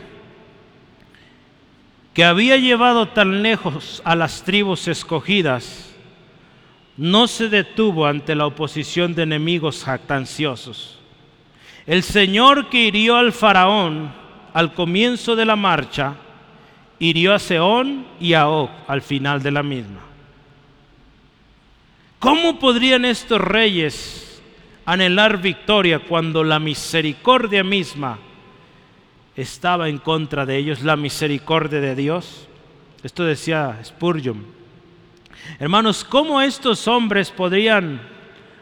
[2.13, 5.95] que había llevado tan lejos a las tribus escogidas,
[6.97, 10.99] no se detuvo ante la oposición de enemigos jactanciosos.
[11.87, 14.11] El Señor que hirió al faraón
[14.55, 16.15] al comienzo de la marcha,
[16.99, 20.01] hirió a Seón y a Og al final de la misma.
[22.19, 24.43] ¿Cómo podrían estos reyes
[24.87, 28.19] anhelar victoria cuando la misericordia misma
[29.37, 32.49] estaba en contra de ellos, la misericordia de Dios?
[33.03, 34.45] Esto decía Spurgeon.
[35.59, 38.01] Hermanos, ¿cómo estos hombres podrían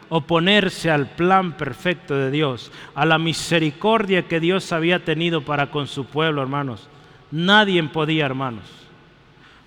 [0.09, 5.87] oponerse al plan perfecto de Dios, a la misericordia que Dios había tenido para con
[5.87, 6.87] su pueblo, hermanos.
[7.31, 8.63] Nadie podía, hermanos.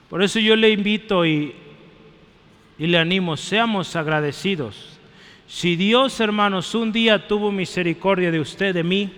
[0.08, 1.54] Por eso yo le invito y,
[2.78, 4.98] y le animo, seamos agradecidos.
[5.46, 9.12] Si Dios, hermanos, un día tuvo misericordia de usted, de mí,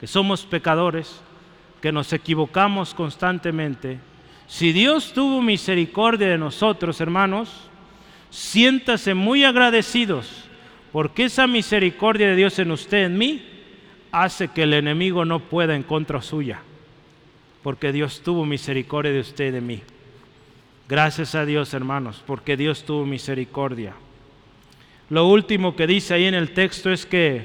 [0.00, 1.20] que somos pecadores,
[1.82, 3.98] que nos equivocamos constantemente,
[4.46, 7.68] si Dios tuvo misericordia de nosotros, hermanos,
[8.30, 10.44] siéntase muy agradecidos,
[10.90, 13.44] porque esa misericordia de Dios en usted, en mí,
[14.10, 16.62] hace que el enemigo no pueda en contra suya,
[17.62, 19.82] porque Dios tuvo misericordia de usted y de mí.
[20.88, 23.94] Gracias a Dios, hermanos, porque Dios tuvo misericordia.
[25.10, 27.44] Lo último que dice ahí en el texto es que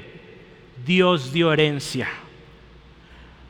[0.84, 2.08] Dios dio herencia.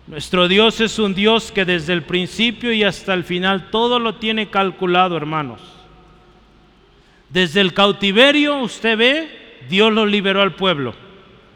[0.06, 4.16] Nuestro Dios es un Dios que desde el principio y hasta el final todo lo
[4.16, 5.60] tiene calculado, hermanos.
[7.28, 10.94] Desde el cautiverio, usted ve, Dios lo liberó al pueblo.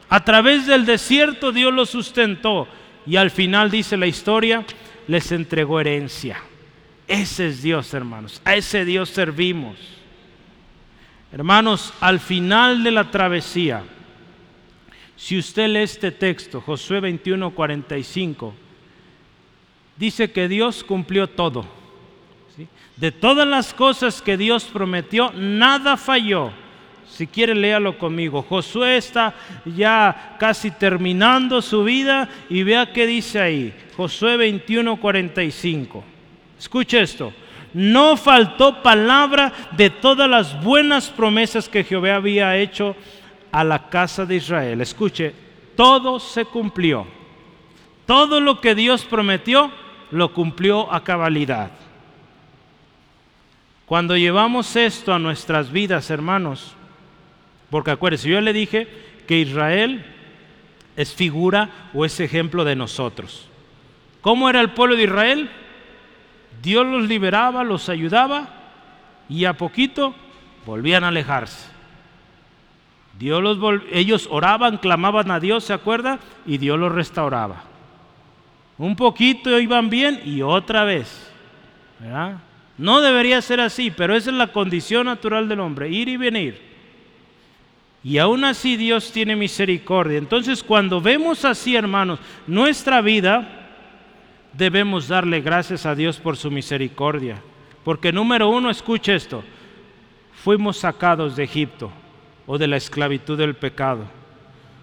[0.09, 2.67] A través del desierto Dios lo sustentó
[3.07, 4.65] y al final dice la historia,
[5.07, 6.43] les entregó herencia.
[7.07, 8.43] Ese es Dios, hermanos.
[8.45, 9.77] A ese Dios servimos.
[11.33, 13.85] Hermanos, al final de la travesía,
[15.21, 18.55] si usted lee este texto, Josué 21, 45,
[19.99, 21.67] dice que Dios cumplió todo.
[22.97, 26.53] De todas las cosas que Dios prometió, nada falló.
[27.07, 28.41] Si quiere, léalo conmigo.
[28.41, 29.35] Josué está
[29.67, 33.75] ya casi terminando su vida y vea qué dice ahí.
[33.99, 36.03] Josué 21, 45.
[36.59, 37.35] Escuche esto.
[37.75, 42.97] No faltó palabra de todas las buenas promesas que Jehová había hecho
[43.53, 44.81] a la casa de Israel.
[44.81, 45.35] Escuche,
[45.77, 47.07] todo se cumplió.
[48.07, 49.71] Todo lo que Dios prometió,
[50.11, 51.71] lo cumplió a cabalidad.
[53.87, 56.75] Cuando llevamos esto a nuestras vidas, hermanos,
[57.71, 58.89] porque acuérdense, yo le dije
[59.27, 60.05] que Israel
[60.97, 63.49] es figura o es ejemplo de nosotros.
[64.21, 65.51] ¿Cómo era el pueblo de Israel?
[66.63, 68.49] Dios los liberaba, los ayudaba
[69.29, 70.15] y a poquito
[70.67, 71.70] volvían a alejarse.
[73.21, 76.19] Dios los ellos oraban, clamaban a Dios, ¿se acuerda?
[76.47, 77.65] Y Dios los restauraba.
[78.79, 81.31] Un poquito iban bien y otra vez.
[82.79, 86.63] No debería ser así, pero esa es la condición natural del hombre, ir y venir.
[88.03, 90.17] Y aún así Dios tiene misericordia.
[90.17, 93.69] Entonces cuando vemos así, hermanos, nuestra vida,
[94.55, 97.37] debemos darle gracias a Dios por su misericordia.
[97.85, 99.45] Porque número uno, escuche esto,
[100.43, 101.93] fuimos sacados de Egipto
[102.53, 104.07] o de la esclavitud del pecado.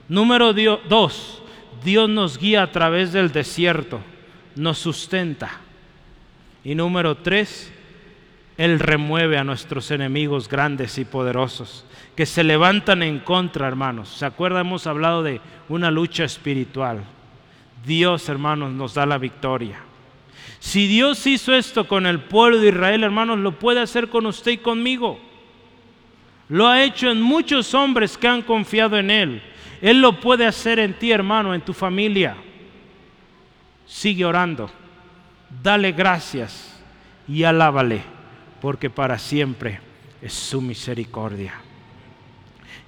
[0.08, 0.54] Número
[0.88, 1.44] dos,
[1.84, 4.00] Dios nos guía a través del desierto,
[4.56, 5.52] nos sustenta.
[6.64, 7.70] Y número tres,
[8.58, 11.84] Él remueve a nuestros enemigos grandes y poderosos
[12.16, 14.08] que se levantan en contra, hermanos.
[14.18, 14.66] ¿Se acuerdan?
[14.66, 17.04] Hemos hablado de una lucha espiritual.
[17.86, 19.78] Dios, hermanos, nos da la victoria.
[20.60, 24.54] Si Dios hizo esto con el pueblo de Israel, hermanos, lo puede hacer con usted
[24.54, 25.27] y conmigo.
[26.50, 29.42] Lo ha hecho en muchos hombres que han confiado en Él.
[29.82, 32.36] Él lo puede hacer en ti, hermano, en tu familia.
[33.86, 34.70] Sigue orando.
[35.62, 36.82] Dale gracias
[37.28, 38.02] y alábale,
[38.62, 39.80] porque para siempre
[40.22, 41.54] es su misericordia.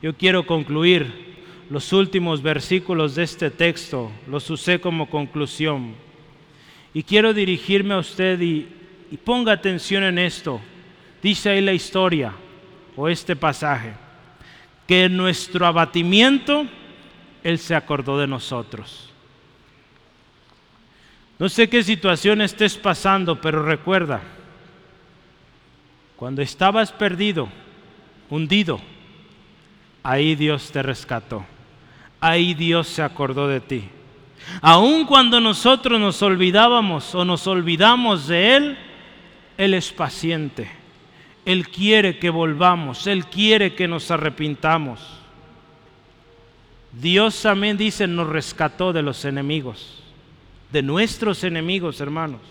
[0.01, 1.30] Yo quiero concluir
[1.70, 5.93] los últimos versículos de este texto, los usé como conclusión.
[6.93, 8.68] Y quiero dirigirme a usted y,
[9.24, 10.60] ponga atención en esto.
[11.22, 12.34] Dice ahí la historia
[12.99, 13.93] o este pasaje,
[14.85, 16.65] que en nuestro abatimiento
[17.43, 19.09] Él se acordó de nosotros.
[21.37, 24.19] No sé qué situación estés pasando, pero recuerda,
[26.17, 27.47] cuando estabas perdido,
[28.29, 28.81] hundido,
[30.03, 31.45] ahí Dios te rescató
[32.19, 33.83] ahí Dios se acordó de ti.
[34.61, 38.77] Aun cuando nosotros nos olvidábamos o nos olvidamos de Él,
[39.57, 40.78] Él es paciente.
[41.49, 44.99] Él quiere que volvamos, Él quiere que nos arrepintamos.
[46.91, 50.03] Dios también dice, nos rescató de los enemigos,
[50.71, 52.41] de nuestros enemigos, hermanos.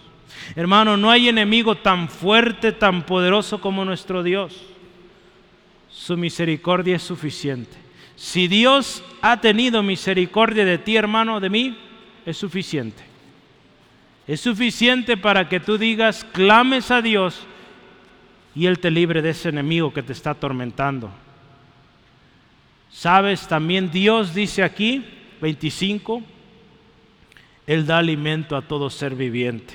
[0.57, 4.61] Hermano, no hay enemigo tan fuerte, tan poderoso como nuestro Dios.
[5.88, 7.76] Su misericordia es suficiente.
[8.16, 11.78] Si Dios ha tenido misericordia de ti, hermano, de mí,
[12.26, 13.05] es suficiente.
[14.26, 17.46] Es suficiente para que tú digas, clames a Dios
[18.59, 21.11] y Él te libre de ese enemigo que te está atormentando.
[22.91, 25.05] Sabes, también Dios dice aquí,
[25.41, 26.21] 25,
[27.69, 29.75] Él da alimento a todo ser viviente.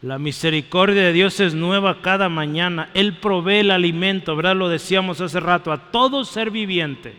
[0.00, 2.88] La misericordia de Dios es nueva cada mañana.
[2.94, 4.54] Él provee el alimento, ¿verdad?
[4.54, 7.16] Lo decíamos hace rato, a todo ser viviente.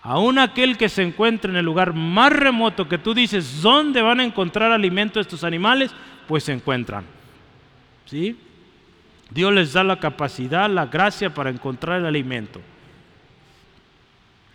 [0.00, 4.20] Aún aquel que se encuentra en el lugar más remoto que tú dices, ¿dónde van
[4.20, 5.94] a encontrar alimento estos animales?
[6.26, 7.04] Pues se encuentran.
[8.06, 8.34] ¿Sí?
[9.30, 12.60] Dios les da la capacidad, la gracia para encontrar el alimento.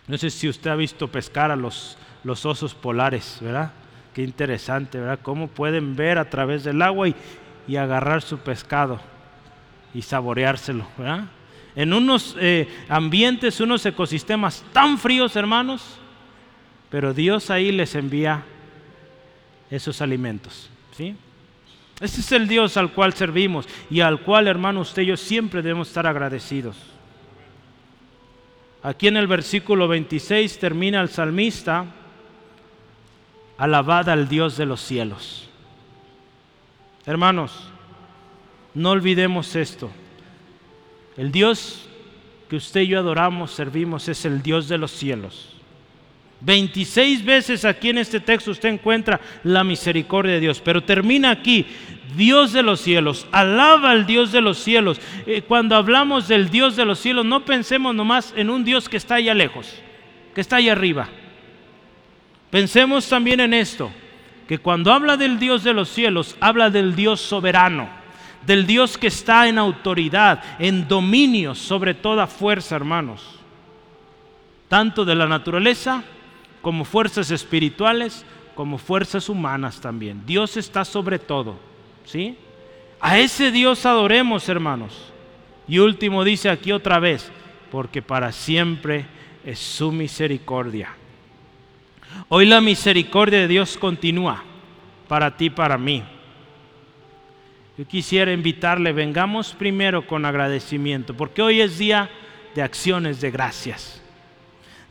[0.06, 3.72] No sé si usted ha visto pescar a los, los osos polares, ¿verdad?
[4.14, 5.20] Qué interesante, ¿verdad?
[5.22, 7.14] Cómo pueden ver a través del agua y,
[7.68, 9.00] y agarrar su pescado
[9.94, 11.24] y saboreárselo, ¿verdad?
[11.74, 15.98] En unos eh, ambientes, unos ecosistemas tan fríos, hermanos,
[16.90, 18.42] pero Dios ahí les envía
[19.70, 21.16] esos alimentos, ¿sí?
[22.02, 25.62] Ese es el Dios al cual servimos y al cual, hermano, usted y yo siempre
[25.62, 26.76] debemos estar agradecidos.
[28.82, 31.86] Aquí en el versículo 26 termina el salmista,
[33.56, 35.48] alabad al Dios de los cielos.
[37.06, 37.70] Hermanos,
[38.74, 39.88] no olvidemos esto.
[41.16, 41.88] El Dios
[42.48, 45.51] que usted y yo adoramos, servimos, es el Dios de los cielos.
[46.44, 51.66] 26 veces aquí en este texto usted encuentra la misericordia de Dios, pero termina aquí,
[52.16, 55.00] Dios de los cielos, alaba al Dios de los cielos.
[55.26, 58.96] Eh, cuando hablamos del Dios de los cielos, no pensemos nomás en un Dios que
[58.96, 59.72] está allá lejos,
[60.34, 61.08] que está allá arriba.
[62.50, 63.92] Pensemos también en esto,
[64.48, 67.88] que cuando habla del Dios de los cielos, habla del Dios soberano,
[68.44, 73.22] del Dios que está en autoridad, en dominio sobre toda fuerza, hermanos,
[74.68, 76.02] tanto de la naturaleza
[76.62, 80.24] como fuerzas espirituales, como fuerzas humanas también.
[80.24, 81.56] Dios está sobre todo,
[82.04, 82.36] ¿sí?
[83.00, 85.12] A ese Dios adoremos, hermanos.
[85.66, 87.30] Y último dice aquí otra vez,
[87.70, 89.06] porque para siempre
[89.44, 90.94] es su misericordia.
[92.28, 94.44] Hoy la misericordia de Dios continúa
[95.08, 96.02] para ti, para mí.
[97.78, 102.10] Yo quisiera invitarle, vengamos primero con agradecimiento, porque hoy es día
[102.54, 104.01] de acciones de gracias.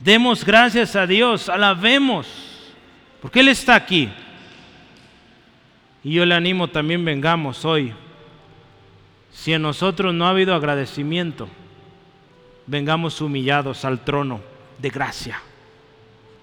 [0.04, 2.28] Demos gracias a Dios, alabemos,
[3.22, 4.10] porque Él está aquí.
[6.04, 7.94] Y yo le animo también, vengamos hoy.
[9.32, 11.48] Si en nosotros no ha habido agradecimiento,
[12.66, 14.42] vengamos humillados al trono
[14.80, 15.40] de gracia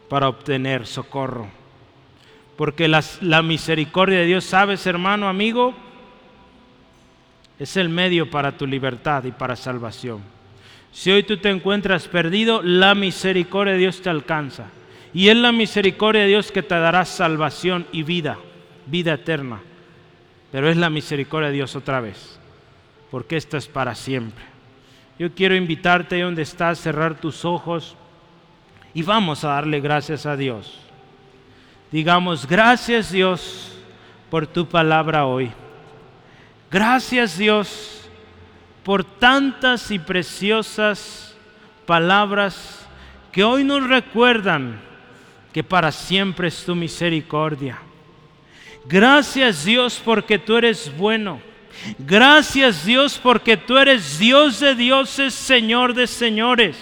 [0.09, 1.48] para obtener socorro.
[2.56, 5.74] Porque la, misericordia de Dios, sabes hermano, amigo,
[7.59, 10.38] es el medio para tu libertad y para salvación.
[10.93, 14.66] Si hoy tú te encuentras perdido, la misericordia de Dios te alcanza.
[15.14, 18.39] Y es la misericordia de Dios que te dará salvación y vida,
[18.86, 19.61] vida eterna.
[20.53, 22.39] Pero es la misericordia de Dios otra vez,
[23.11, 24.45] porque esta es para siempre.
[25.18, 27.97] Yo quiero invitarte ahí donde estás, cerrar tus ojos
[28.95, 30.80] y vamos a darle gracias a Dios.
[31.91, 33.78] Digamos, gracias Dios
[34.30, 35.51] por tu palabra hoy.
[36.70, 37.97] Gracias Dios
[38.89, 41.36] por tantas y preciosas
[41.84, 42.89] palabras
[43.30, 44.80] que hoy nos recuerdan
[45.53, 47.80] que para siempre es tu misericordia.
[48.86, 51.39] Gracias Dios porque tú eres bueno.
[51.99, 56.78] Gracias Dios porque tú eres Dios de dioses, Señor de señores.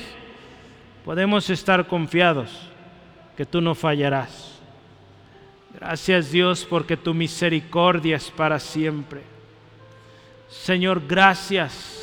[1.04, 2.70] Podemos estar confiados
[3.36, 4.61] que tú no fallarás.
[5.74, 9.36] Gracias Dios porque tu misericordia es para siempre.
[10.49, 11.97] Señor, gracias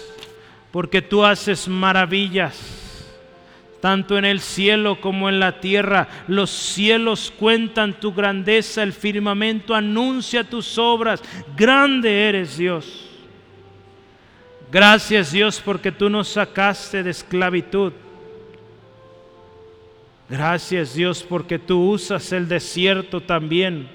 [0.71, 3.05] porque tú haces maravillas,
[3.79, 6.07] tanto en el cielo como en la tierra.
[6.27, 11.21] Los cielos cuentan tu grandeza, el firmamento anuncia tus obras.
[11.55, 13.07] Grande eres Dios.
[14.71, 17.93] Gracias Dios porque tú nos sacaste de esclavitud.
[20.27, 23.87] Gracias Dios porque tú usas el desierto también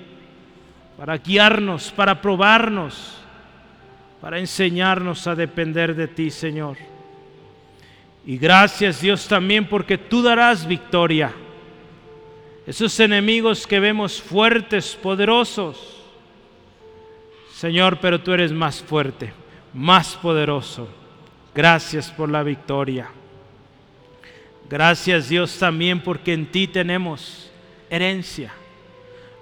[0.97, 3.18] para guiarnos, para probarnos
[4.21, 6.77] para enseñarnos a depender de ti, Señor.
[8.27, 11.33] Y gracias Dios también porque tú darás victoria.
[12.67, 16.05] Esos enemigos que vemos fuertes, poderosos.
[17.55, 19.33] Señor, pero tú eres más fuerte,
[19.73, 20.89] más poderoso.
[21.55, 23.09] Gracias por la victoria.
[24.69, 27.51] Gracias Dios también porque en ti tenemos
[27.89, 28.53] herencia.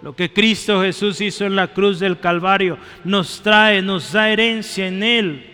[0.03, 4.87] Lo que Cristo Jesús hizo en la cruz del Calvario nos trae, nos da herencia
[4.87, 5.47] en Él.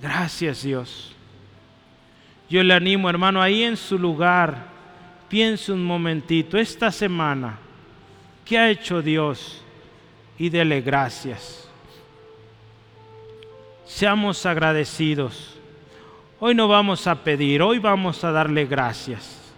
[0.00, 1.14] Gracias Dios.
[2.48, 4.66] Yo le animo, hermano, ahí en su lugar,
[5.28, 7.58] piense un momentito, esta semana,
[8.44, 9.62] ¿qué ha hecho Dios?
[10.36, 11.68] Y dele gracias.
[13.86, 15.58] Seamos agradecidos.
[16.40, 19.52] Hoy no vamos a pedir, hoy vamos a darle gracias.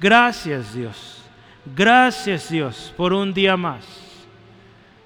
[0.00, 1.21] Gracias Dios.
[1.64, 3.86] Gracias Dios por un día más.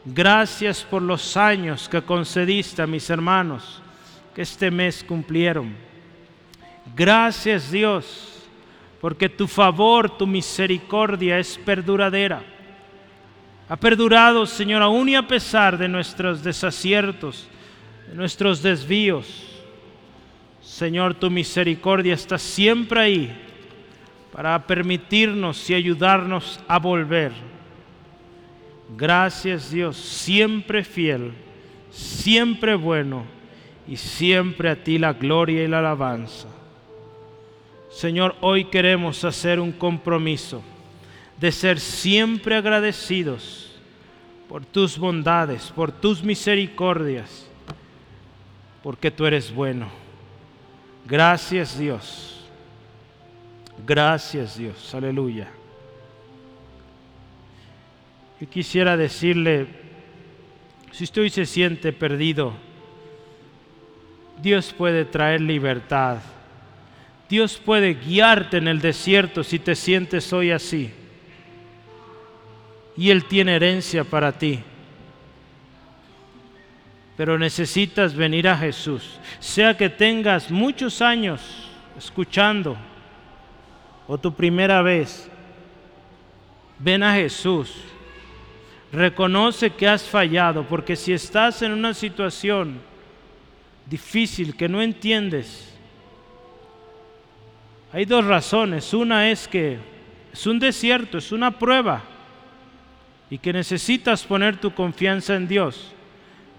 [0.06, 3.82] Gracias por los años que concediste a mis hermanos
[4.34, 5.76] que este mes cumplieron.
[6.94, 8.48] Gracias Dios
[9.02, 12.42] porque tu favor, tu misericordia es perduradera.
[13.68, 17.46] Ha perdurado, Señor, aún y a pesar de nuestros desaciertos,
[18.08, 19.44] de nuestros desvíos.
[20.62, 23.45] Señor, tu misericordia está siempre ahí
[24.36, 27.32] para permitirnos y ayudarnos a volver.
[28.94, 31.32] Gracias Dios, siempre fiel,
[31.90, 33.24] siempre bueno
[33.88, 36.48] y siempre a ti la gloria y la alabanza.
[37.88, 40.62] Señor, hoy queremos hacer un compromiso
[41.40, 43.80] de ser siempre agradecidos
[44.50, 47.48] por tus bondades, por tus misericordias,
[48.82, 49.88] porque tú eres bueno.
[51.06, 52.35] Gracias Dios.
[53.86, 55.46] Gracias Dios, aleluya.
[58.40, 59.68] Yo quisiera decirle,
[60.90, 62.52] si usted hoy se siente perdido,
[64.42, 66.18] Dios puede traer libertad.
[67.28, 70.92] Dios puede guiarte en el desierto si te sientes hoy así.
[72.96, 74.58] Y Él tiene herencia para ti.
[77.16, 79.20] Pero necesitas venir a Jesús.
[79.38, 81.40] Sea que tengas muchos años
[81.96, 82.76] escuchando
[84.08, 85.28] o tu primera vez,
[86.78, 87.74] ven a Jesús.
[88.92, 92.80] Reconoce que has fallado, porque si estás en una situación
[93.84, 95.74] difícil que no entiendes,
[97.92, 98.94] hay dos razones.
[98.94, 99.78] Una es que
[100.32, 102.02] es un desierto, es una prueba
[103.28, 105.92] y que necesitas poner tu confianza en Dios.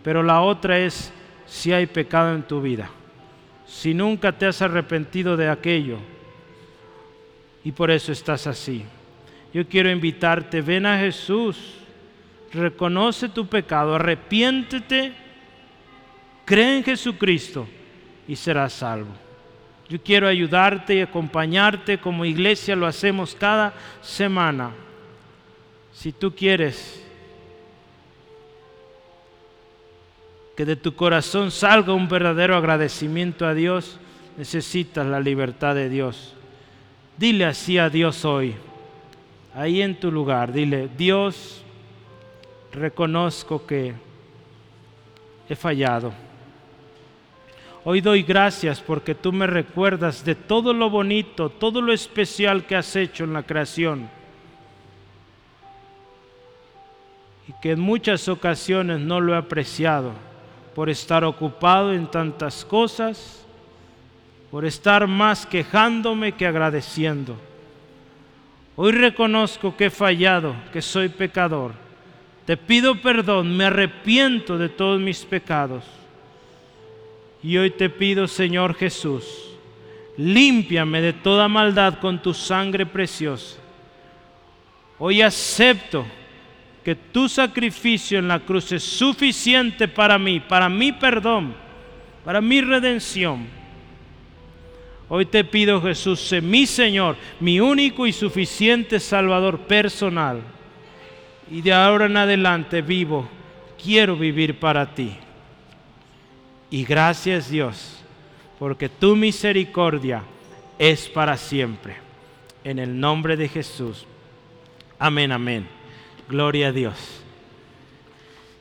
[0.03, 1.13] Pero la otra es
[1.45, 2.89] si hay pecado en tu vida,
[3.65, 5.99] si nunca te has arrepentido de aquello
[7.67, 8.85] y por eso estás así.
[9.53, 11.57] Yo quiero invitarte, ven a Jesús,
[12.53, 15.11] reconoce tu pecado, arrepiéntete,
[16.45, 17.67] cree en Jesucristo
[18.25, 19.09] y serás salvo.
[19.89, 24.71] Yo quiero ayudarte y acompañarte como iglesia, lo hacemos cada semana.
[25.91, 27.05] Si tú quieres
[30.55, 33.99] que de tu corazón salga un verdadero agradecimiento a Dios,
[34.37, 36.36] necesitas la libertad de Dios.
[37.17, 38.53] Dile así a Dios hoy,
[39.55, 41.63] ahí en tu lugar, dile, Dios,
[42.71, 43.95] reconozco que
[45.49, 46.13] he fallado.
[47.83, 52.75] Hoy doy gracias porque tú me recuerdas de todo lo bonito, todo lo especial que
[52.75, 54.07] has hecho en la creación.
[57.47, 60.11] Y que en muchas ocasiones no lo he apreciado
[60.75, 63.46] por estar ocupado en tantas cosas
[64.51, 67.37] por estar más quejándome que agradeciendo.
[68.75, 71.73] Hoy reconozco que he fallado, que soy pecador.
[72.45, 75.83] Te pido perdón, me arrepiento de todos mis pecados.
[77.43, 79.25] Y hoy te pido, Señor Jesús,
[80.15, 83.57] límpiame de toda maldad con tu sangre preciosa.
[84.97, 86.05] Hoy acepto
[86.83, 91.53] que tu sacrificio en la cruz es suficiente para mí, para mi perdón,
[92.23, 93.56] para mi redención
[95.09, 100.41] Hoy te pido Jesús, mi Señor, mi único y suficiente Salvador personal.
[101.49, 103.27] Y de ahora en adelante vivo,
[103.81, 105.15] quiero vivir para ti.
[106.69, 108.03] Y gracias Dios,
[108.59, 110.23] porque tu misericordia
[110.77, 111.95] es para siempre.
[112.65, 114.05] En el nombre de Jesús.
[114.99, 115.67] Amén, amén.
[116.27, 117.21] Gloria a Dios.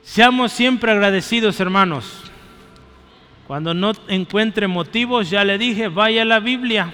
[0.05, 2.26] Seamos siempre agradecidos, hermanos.
[3.47, 6.93] Cuando no encuentre motivos, ya le dije, vaya a la Biblia.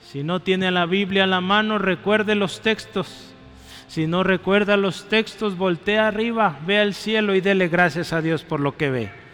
[0.00, 3.34] Si no tiene la Biblia a la mano, recuerde los textos.
[3.86, 8.44] Si no recuerda los textos, voltea arriba, ve al cielo y dele gracias a Dios
[8.44, 9.10] por lo que ve.